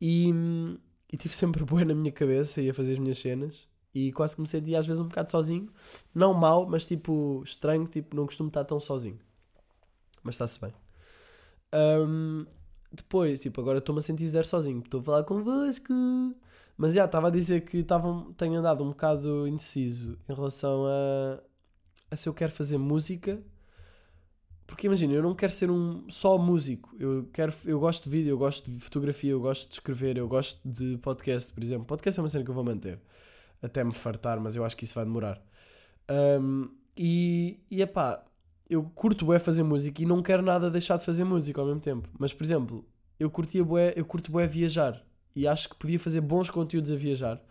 [0.00, 0.32] E,
[1.12, 3.66] e tive sempre boa na minha cabeça e a fazer as minhas cenas.
[3.94, 5.68] E quase que me senti às vezes um bocado sozinho.
[6.14, 7.86] Não mal, mas tipo estranho.
[7.86, 9.18] Tipo, não costumo estar tão sozinho.
[10.22, 10.72] Mas está-se bem.
[11.74, 12.46] Um,
[12.92, 14.80] depois, tipo, agora estou-me a sentir zero sozinho.
[14.80, 15.92] Estou a falar convosco.
[16.76, 21.40] Mas já, estava a dizer que tava, tenho andado um bocado indeciso em relação a,
[22.10, 23.42] a se eu quero fazer música.
[24.66, 26.94] Porque imagina, eu não quero ser um só músico.
[26.98, 30.28] Eu, quero, eu gosto de vídeo, eu gosto de fotografia, eu gosto de escrever, eu
[30.28, 31.86] gosto de podcast, por exemplo.
[31.86, 33.00] Podcast é uma cena que eu vou manter
[33.62, 35.42] até me fartar, mas eu acho que isso vai demorar.
[36.08, 38.24] Um, e, e epá,
[38.68, 41.80] eu curto bué fazer música e não quero nada deixar de fazer música ao mesmo
[41.80, 42.08] tempo.
[42.18, 42.84] Mas, por exemplo,
[43.18, 45.02] eu curtia bué, eu curto bué viajar
[45.34, 47.42] e acho que podia fazer bons conteúdos a viajar.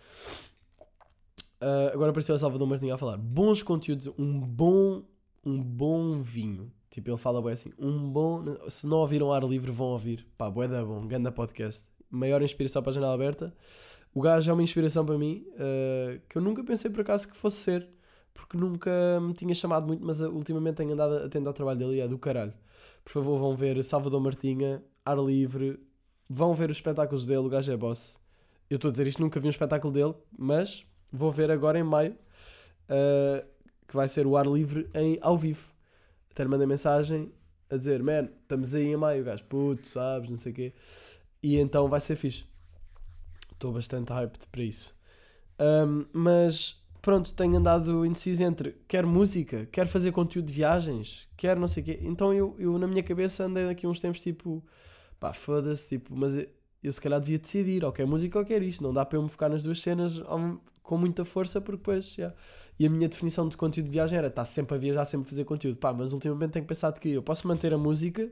[1.59, 5.03] Uh, agora apareceu a Salvador Martinho a falar bons conteúdos, um bom,
[5.43, 6.71] um bom vinho.
[6.89, 8.43] Tipo, ele fala bué assim, um bom.
[8.69, 10.25] Se não ouviram ar livre, vão ouvir.
[10.37, 11.87] Pá, bué da bom, ganda podcast.
[12.09, 13.53] Maior inspiração para a janela aberta.
[14.13, 17.35] O gajo é uma inspiração para mim uh, que eu nunca pensei por acaso que
[17.35, 17.87] fosse ser
[18.37, 21.95] porque nunca me tinha chamado muito, mas uh, ultimamente tenho andado atento ao trabalho dele
[21.95, 22.53] e é do caralho.
[23.03, 25.79] Por favor, vão ver Salvador Martinha, Ar Livre,
[26.29, 28.19] vão ver os espetáculos dele, o gajo é boss.
[28.69, 31.83] Eu estou a dizer isto, nunca vi um espetáculo dele, mas vou ver agora em
[31.83, 33.45] maio, uh,
[33.87, 35.73] que vai ser o Ar Livre em, ao vivo.
[36.29, 37.31] Até lhe mandei mensagem
[37.69, 40.73] a dizer, man, estamos aí em maio, o gajo, puto, sabes, não sei o quê.
[41.41, 42.45] E então vai ser fixe.
[43.51, 44.95] Estou bastante hyped para isso.
[45.59, 51.55] Um, mas pronto, tenho andado indeciso entre quer música, quer fazer conteúdo de viagens, quer
[51.55, 51.99] não sei o quê.
[52.01, 54.61] Então eu, eu na minha cabeça andei daqui uns tempos tipo,
[55.17, 56.45] pá, foda-se, tipo, mas eu,
[56.83, 58.83] eu, se calhar devia decidir, ou quer música ou quer isto.
[58.83, 60.21] Não dá para eu me focar nas duas cenas
[60.83, 62.35] com muita força, porque depois, yeah.
[62.77, 65.29] E a minha definição de conteúdo de viagem era estar sempre a viajar, sempre a
[65.29, 65.77] fazer conteúdo.
[65.77, 68.29] Pá, mas ultimamente tenho pensado que eu posso manter a música,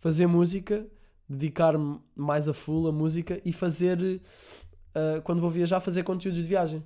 [0.00, 0.84] fazer música,
[1.28, 6.48] dedicar-me mais a full a música e fazer, uh, quando vou viajar, fazer conteúdos de
[6.48, 6.82] viagem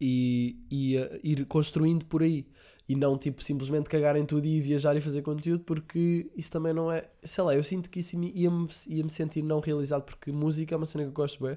[0.00, 2.46] e, e uh, ir construindo por aí.
[2.88, 6.72] E não tipo simplesmente cagar em tudo e viajar e fazer conteúdo porque isso também
[6.74, 10.32] não é sei lá, eu sinto que isso ia-me ia -me sentir não realizado porque
[10.32, 11.56] música é uma cena que eu gosto bem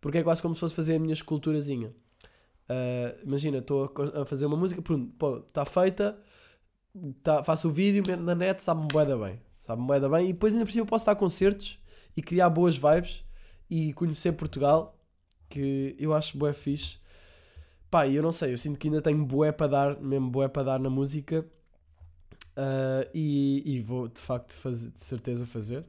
[0.00, 1.92] porque é quase como se fosse fazer a minha esculturazinha.
[2.70, 5.12] Uh, imagina, estou a, fazer uma música pronto,
[5.48, 6.18] está feita
[7.22, 10.72] tá, faço o vídeo na net, sabe-me boeda bem sabe-me bem e depois ainda por
[10.72, 11.78] cima posso estar a concertos
[12.16, 13.24] e criar boas vibes
[13.68, 14.98] e conhecer Portugal
[15.48, 16.99] que eu acho bué fixe
[17.90, 20.62] Pá, eu não sei, eu sinto que ainda tenho bué para dar, mesmo bué para
[20.62, 21.44] dar na música.
[22.56, 25.84] ah, e, e vou de facto fazer, de certeza fazer.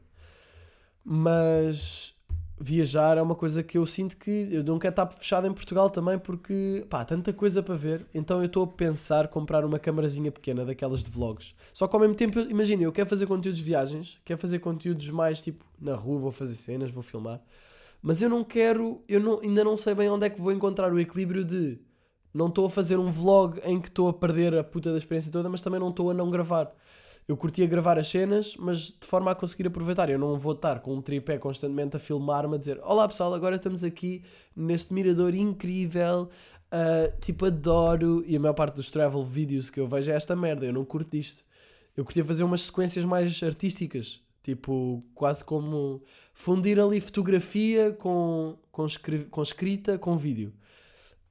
[1.03, 2.15] Mas
[2.59, 5.89] viajar é uma coisa que eu sinto que eu não quero estar fechado em Portugal
[5.89, 8.05] também porque pá, tanta coisa para ver.
[8.13, 11.55] Então eu estou a pensar comprar uma camarazinha pequena daquelas de vlogs.
[11.73, 15.09] Só que ao mesmo tempo, imagina, eu quero fazer conteúdos de viagens, quero fazer conteúdos
[15.09, 17.41] mais tipo na rua, vou fazer cenas, vou filmar.
[18.01, 20.91] Mas eu não quero, eu não, ainda não sei bem onde é que vou encontrar
[20.93, 21.79] o equilíbrio de
[22.33, 25.31] não estou a fazer um vlog em que estou a perder a puta da experiência
[25.31, 26.73] toda, mas também não estou a não gravar.
[27.27, 30.09] Eu curtia gravar as cenas, mas de forma a conseguir aproveitar.
[30.09, 33.57] Eu não vou estar com um tripé constantemente a filmar-me, a dizer: Olá pessoal, agora
[33.57, 34.23] estamos aqui
[34.55, 36.29] neste mirador incrível,
[36.71, 38.23] ah, tipo, adoro.
[38.25, 40.65] E a maior parte dos travel videos que eu vejo é esta merda.
[40.65, 41.43] Eu não curto disto.
[41.95, 46.01] Eu curtia fazer umas sequências mais artísticas, tipo, quase como
[46.33, 50.53] fundir ali fotografia com, com, escri- com escrita, com vídeo.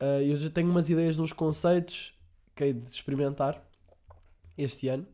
[0.00, 2.14] Ah, eu já tenho umas ideias nos conceitos
[2.56, 3.62] que hei de experimentar
[4.56, 5.06] este ano.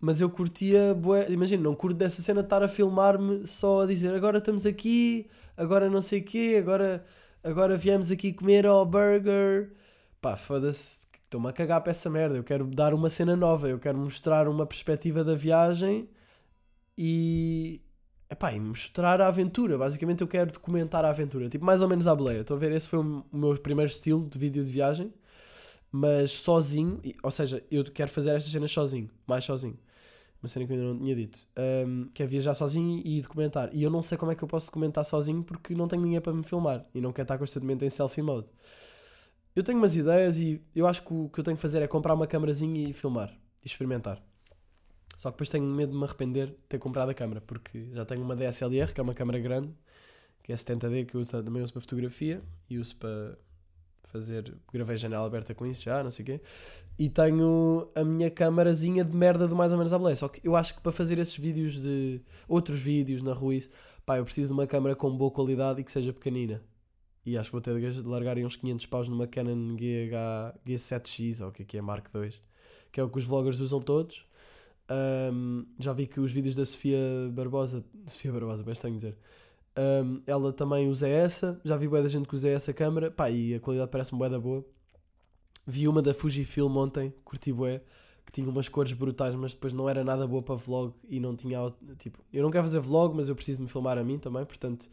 [0.00, 3.86] Mas eu curtia, bué, imagina, não curto dessa cena de estar a filmar-me só a
[3.86, 7.04] dizer agora estamos aqui, agora não sei o quê, agora,
[7.42, 9.72] agora viemos aqui comer ao burger.
[10.20, 12.36] Pá, foda-se, estou-me a cagar para essa merda.
[12.36, 16.08] Eu quero dar uma cena nova, eu quero mostrar uma perspectiva da viagem
[16.98, 17.80] e,
[18.30, 19.78] epá, e mostrar a aventura.
[19.78, 22.40] Basicamente eu quero documentar a aventura, tipo mais ou menos à boleia.
[22.40, 25.12] Estou a ver, esse foi o meu primeiro estilo de vídeo de viagem
[25.90, 29.78] mas sozinho, ou seja, eu quero fazer estas cenas sozinho, mais sozinho.
[30.42, 31.48] Uma cena que eu ainda não tinha dito.
[31.86, 33.70] Um, é viajar sozinho e documentar.
[33.72, 36.20] E eu não sei como é que eu posso documentar sozinho porque não tenho ninguém
[36.20, 38.46] para me filmar e não quero estar constantemente em selfie mode.
[39.54, 41.86] Eu tenho umas ideias e eu acho que o que eu tenho que fazer é
[41.86, 43.32] comprar uma câmerazinha e filmar
[43.64, 44.22] e experimentar.
[45.16, 48.04] Só que depois tenho medo de me arrepender de ter comprado a câmera porque já
[48.04, 49.72] tenho uma DSLR, que é uma câmera grande,
[50.42, 53.36] que é 70D, que eu uso, também uso para fotografia e uso para
[54.04, 54.54] fazer.
[54.72, 56.40] Gravei janela aberta com isso já, não sei o quê.
[56.98, 60.16] E tenho a minha câmarazinha de merda do mais ou menos à boleia.
[60.16, 62.20] Só que eu acho que para fazer esses vídeos de.
[62.48, 63.70] outros vídeos na rua, isso,
[64.04, 66.62] pá, eu preciso de uma câmera com boa qualidade e que seja pequenina.
[67.24, 71.48] E acho que vou ter de largar uns 500 paus numa Canon GH, G7X, ou
[71.48, 72.32] o que é que é, Mark II,
[72.92, 74.24] que é o que os vloggers usam todos.
[74.88, 76.98] Ahm, já vi que os vídeos da Sofia
[77.32, 79.16] Barbosa, Sofia Barbosa, bem estranho dizer,
[79.74, 81.60] ahm, ela também usa essa.
[81.64, 84.28] Já vi bué da gente que usa essa câmera, pá, e a qualidade parece-me bué
[84.28, 84.64] da boa.
[85.66, 87.82] Vi uma da Fujifilm ontem, curti bué,
[88.24, 91.34] que tinha umas cores brutais, mas depois não era nada boa para vlog e não
[91.34, 91.58] tinha,
[91.98, 94.88] tipo, eu não quero fazer vlog, mas eu preciso me filmar a mim também, portanto,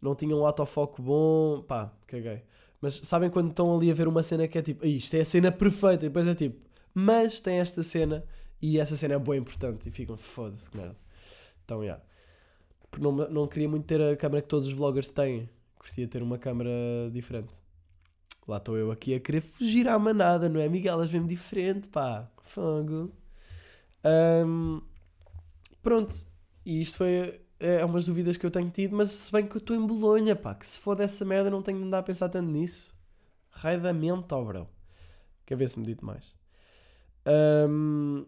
[0.00, 2.42] não tinha um autofoco bom, pá, caguei.
[2.80, 5.20] Mas sabem quando estão ali a ver uma cena que é tipo, "Ih, isto é
[5.20, 6.56] a cena perfeita, e depois é tipo,
[6.94, 8.24] mas tem esta cena
[8.60, 10.96] e essa cena é boa e importante, e ficam, foda-se, que merda.
[11.64, 12.00] Então, já.
[12.90, 16.22] Porque Não, não queria muito ter a câmera que todos os vloggers têm, curtia ter
[16.22, 16.70] uma câmera
[17.12, 17.52] diferente.
[18.46, 20.68] Lá estou eu aqui a querer fugir à manada, não é?
[20.68, 22.30] Miguel, elas vêm diferente, pá.
[22.42, 23.12] Fogo.
[24.02, 24.80] Ahm,
[25.82, 26.16] pronto.
[26.64, 29.58] E isto foi é umas dúvidas que eu tenho tido, mas se bem que eu
[29.58, 32.28] estou em Bolonha, pá, que se for dessa merda não tenho de andar a pensar
[32.28, 32.94] tanto nisso.
[33.50, 33.80] Raio
[34.30, 34.68] ó, bro.
[35.44, 36.34] Quer ver se me dito mais.
[37.26, 38.24] Ahm,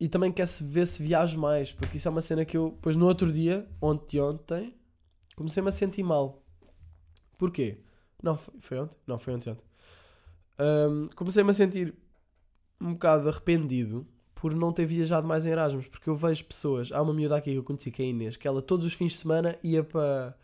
[0.00, 2.70] e também quer se ver se viajo mais, porque isso é uma cena que eu,
[2.70, 4.74] depois no outro dia, ontem, ontem,
[5.34, 6.42] comecei-me a sentir mal.
[7.36, 7.82] Porquê?
[8.22, 8.98] Não, foi, foi ontem?
[9.06, 9.64] Não, foi ontem, ontem.
[10.58, 11.94] Ahm, comecei-me a sentir
[12.80, 17.02] um bocado arrependido por não ter viajado mais em Erasmus, porque eu vejo pessoas, há
[17.02, 19.12] uma miúda aqui que eu conheci que é a Inês, que ela todos os fins
[19.12, 20.36] de semana ia para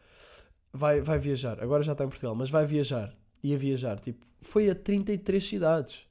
[0.72, 4.68] vai, vai viajar, agora já está em Portugal, mas vai viajar, ia viajar, tipo, foi
[4.68, 6.06] a 33 cidades.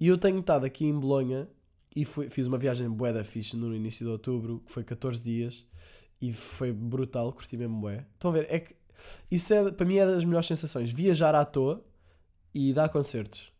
[0.00, 1.48] E eu tenho estado aqui em Bolonha
[1.94, 5.22] e fui, fiz uma viagem bué da fixe no início de outubro, que foi 14
[5.22, 5.64] dias,
[6.20, 8.06] e foi brutal, curti mesmo bué.
[8.14, 8.76] Estão a ver, é que
[9.30, 11.84] isso é, para mim é das melhores sensações, viajar à toa
[12.54, 13.52] e dar concertos.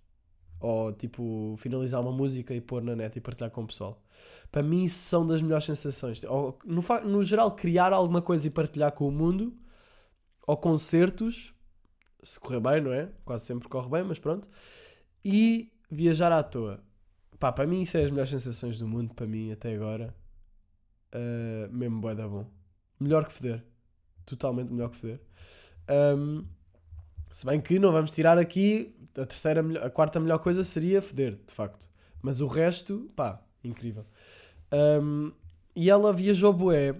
[0.60, 4.02] Ou tipo, finalizar uma música e pôr na net e partilhar com o pessoal.
[4.50, 6.24] Para mim, isso são das melhores sensações.
[6.24, 9.56] Ou, no, no geral, criar alguma coisa e partilhar com o mundo.
[10.46, 11.54] Ou concertos,
[12.22, 13.10] se correr bem, não é?
[13.24, 14.48] Quase sempre corre bem, mas pronto.
[15.24, 16.82] E viajar à toa.
[17.38, 19.14] Pá, para mim, isso é as melhores sensações do mundo.
[19.14, 20.14] Para mim, até agora.
[21.14, 22.46] Uh, mesmo bué da bom.
[22.98, 23.64] Melhor que foder.
[24.26, 25.20] Totalmente melhor que foder.
[25.88, 26.44] Um,
[27.30, 31.38] se bem que não vamos tirar aqui a terceira, a quarta melhor coisa seria foder,
[31.46, 31.88] de facto.
[32.20, 34.04] Mas o resto, pá, incrível.
[34.72, 35.32] Um,
[35.74, 36.96] e ela viajou bué.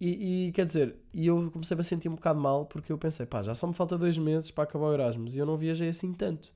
[0.00, 3.24] E, e, quer dizer, e eu comecei a sentir um bocado mal porque eu pensei,
[3.24, 5.88] pá, já só me falta dois meses para acabar o Erasmus e eu não viajei
[5.88, 6.52] assim tanto.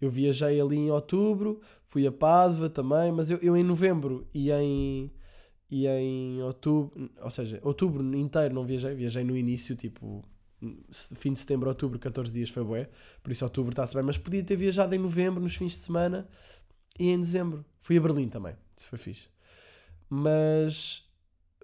[0.00, 4.50] Eu viajei ali em outubro, fui a Pádua também, mas eu, eu em novembro e
[4.50, 5.12] em,
[5.70, 10.24] e em outubro, ou seja, outubro inteiro não viajei, viajei no início, tipo,
[10.92, 12.88] Fim de setembro, outubro, 14 dias foi bué.
[13.22, 14.02] Por isso outubro está-se bem.
[14.02, 16.28] Mas podia ter viajado em novembro, nos fins de semana
[16.98, 17.64] e em dezembro.
[17.78, 18.54] Fui a Berlim também.
[18.76, 19.28] Isso foi fixe.
[20.08, 21.08] Mas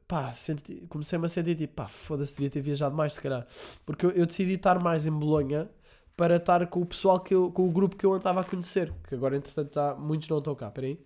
[0.08, 3.46] pá, senti, comecei-me a sentir tipo, pá, foda-se, devia ter viajado mais, se calhar.
[3.84, 5.68] Porque eu, eu, decidi estar mais em Bolonha
[6.16, 8.92] para estar com o pessoal que eu, com o grupo que eu andava a conhecer.
[9.06, 10.70] Que agora, entretanto, já, muitos não estão cá.
[10.70, 10.98] Peraí.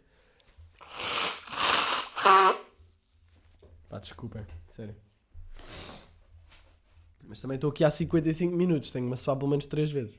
[3.89, 4.95] Pá, desculpem, sério.
[7.27, 10.19] Mas também estou aqui há 55 minutos, tenho-me a pelo menos 3 vezes.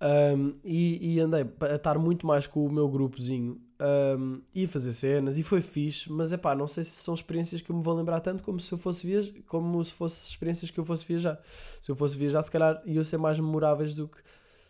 [0.00, 4.92] Um, e, e, andei a estar muito mais com o meu grupozinho um, e fazer
[4.92, 7.82] cenas e foi fixe, mas é pá, não sei se são experiências que eu me
[7.82, 11.04] vou lembrar tanto como se eu fosse viajar, como se fosse experiências que eu fosse
[11.04, 11.40] viajar.
[11.80, 14.18] Se eu fosse viajar, se calhar iam ser mais memoráveis do que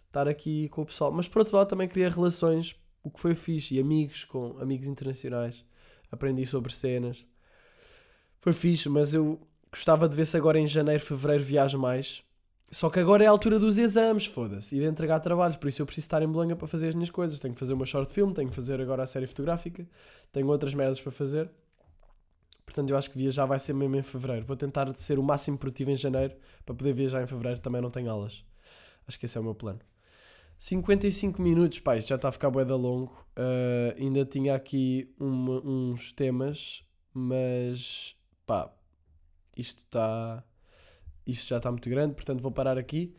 [0.07, 1.13] estar aqui com o pessoal.
[1.13, 4.87] Mas por outro lado também queria relações, o que foi fixe, e amigos com amigos
[4.87, 5.65] internacionais.
[6.11, 7.25] Aprendi sobre cenas.
[8.41, 9.41] Foi fixe, mas eu
[9.71, 12.23] gostava de ver se agora em janeiro, fevereiro viajo mais
[12.71, 15.81] só que agora é a altura dos exames, foda-se, e de entregar trabalhos, por isso
[15.81, 17.41] eu preciso estar em Bolonha para fazer as minhas coisas.
[17.41, 19.87] Tenho que fazer uma short film, tenho que fazer agora a série fotográfica,
[20.33, 21.51] tenho outras merdas para fazer.
[22.67, 24.45] Portanto, eu acho que viajar vai ser mesmo em fevereiro.
[24.45, 26.35] Vou tentar ser o máximo produtivo em janeiro
[26.67, 27.59] para poder viajar em fevereiro.
[27.61, 28.45] Também não tenho aulas.
[29.07, 29.81] Acho que esse é o meu plano.
[30.59, 33.13] 55 minutos, pá, isto já está a ficar bué da longo.
[33.39, 38.15] Uh, ainda tinha aqui uma, uns temas, mas
[38.45, 38.71] pá,
[39.57, 40.45] isto está
[41.29, 43.15] isto já está muito grande, portanto vou parar aqui.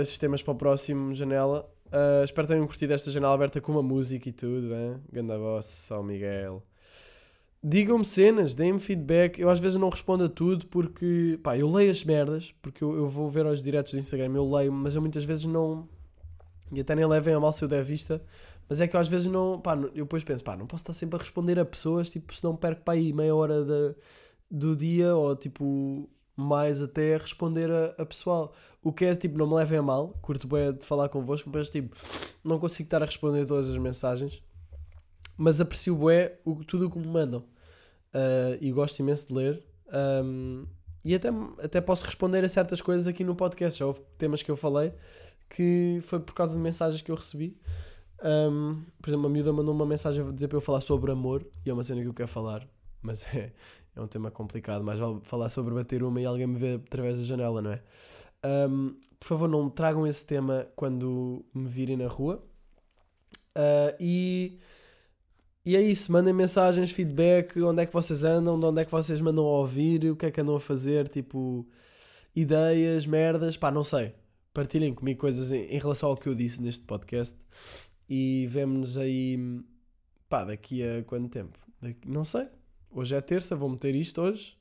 [0.00, 1.68] Esses temas para o próximo janela.
[1.86, 5.00] Uh, espero que tenham curtido esta janela aberta com uma música e tudo, né?
[5.12, 6.62] Ganda Boss, São Miguel.
[7.64, 9.38] Digam-me cenas, deem-me feedback.
[9.38, 12.94] Eu às vezes não respondo a tudo porque, pá, eu leio as merdas, porque eu,
[12.96, 15.88] eu vou ver os diretos do Instagram, eu leio, mas eu muitas vezes não.
[16.72, 18.22] E até nem levem a mal se eu der vista.
[18.68, 19.60] Mas é que eu às vezes não.
[19.60, 22.42] Pá, eu depois penso, pá, não posso estar sempre a responder a pessoas, tipo, se
[22.44, 23.94] não perco para aí meia hora de,
[24.50, 26.08] do dia ou tipo
[26.42, 28.52] mais até responder a, a, pessoal.
[28.82, 31.70] O que é tipo, não me levem a mal, curto bem de falar convosco, mas
[31.70, 31.96] tipo,
[32.42, 34.42] não consigo estar a responder todas as mensagens,
[35.36, 39.64] mas aprecio bem o, tudo o que me mandam uh, e gosto imenso de ler.
[40.24, 40.66] Um,
[41.04, 41.28] e até,
[41.62, 43.78] até posso responder a certas coisas aqui no podcast.
[43.78, 44.92] Já houve temas que eu falei
[45.52, 47.58] que foi por causa de mensagens que eu recebi.
[48.24, 51.46] Um, por exemplo, a miúda mandou uma mensagem a dizer para eu falar sobre amor
[51.66, 52.66] e é uma cena que eu quero falar,
[53.02, 53.52] mas é,
[53.94, 57.18] é um tema complicado, mas vale falar sobre bater uma e alguém me vê através
[57.18, 57.82] da janela, não é?
[58.44, 62.42] Um, por favor, não tragam esse tema quando me virem na rua.
[63.56, 64.58] Uh, e,
[65.64, 68.90] e é isso, mandem mensagens, feedback, onde é que vocês andam, de onde é que
[68.90, 71.66] vocês mandam a ouvir, o que é que andam a fazer, tipo,
[72.34, 74.14] ideias, merdas, pá, não sei.
[74.54, 77.36] Partilhem comigo coisas em, em relação ao que eu disse neste podcast
[78.08, 79.38] e vemo-nos aí,
[80.28, 81.58] pá, daqui a quanto tempo?
[81.80, 82.48] Daqui, não sei,
[82.94, 84.54] Hoje é terça, vou meter isto hoje.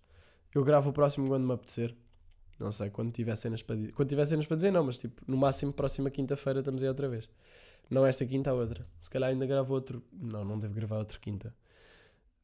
[0.56, 1.94] Eu gravo o próximo quando me apetecer.
[2.58, 3.92] Não sei, quando tiver cenas para dizer.
[3.92, 7.10] Quando tiver cenas para dizer, não, mas tipo, no máximo, próxima quinta-feira estamos aí outra
[7.10, 7.30] vez.
[7.90, 8.88] Não esta quinta, a outra.
[9.02, 10.02] Se calhar ainda gravo outro.
[10.14, 11.54] Não, não devo gravar outro quinta.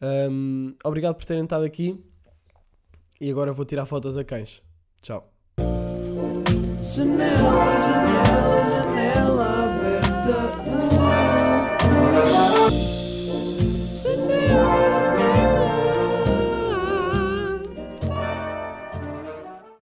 [0.02, 2.04] Um, obrigado por terem estado aqui.
[3.22, 4.62] E agora vou tirar fotos a cães.
[5.02, 5.32] Tchau.
[6.84, 8.77] Janela, janela.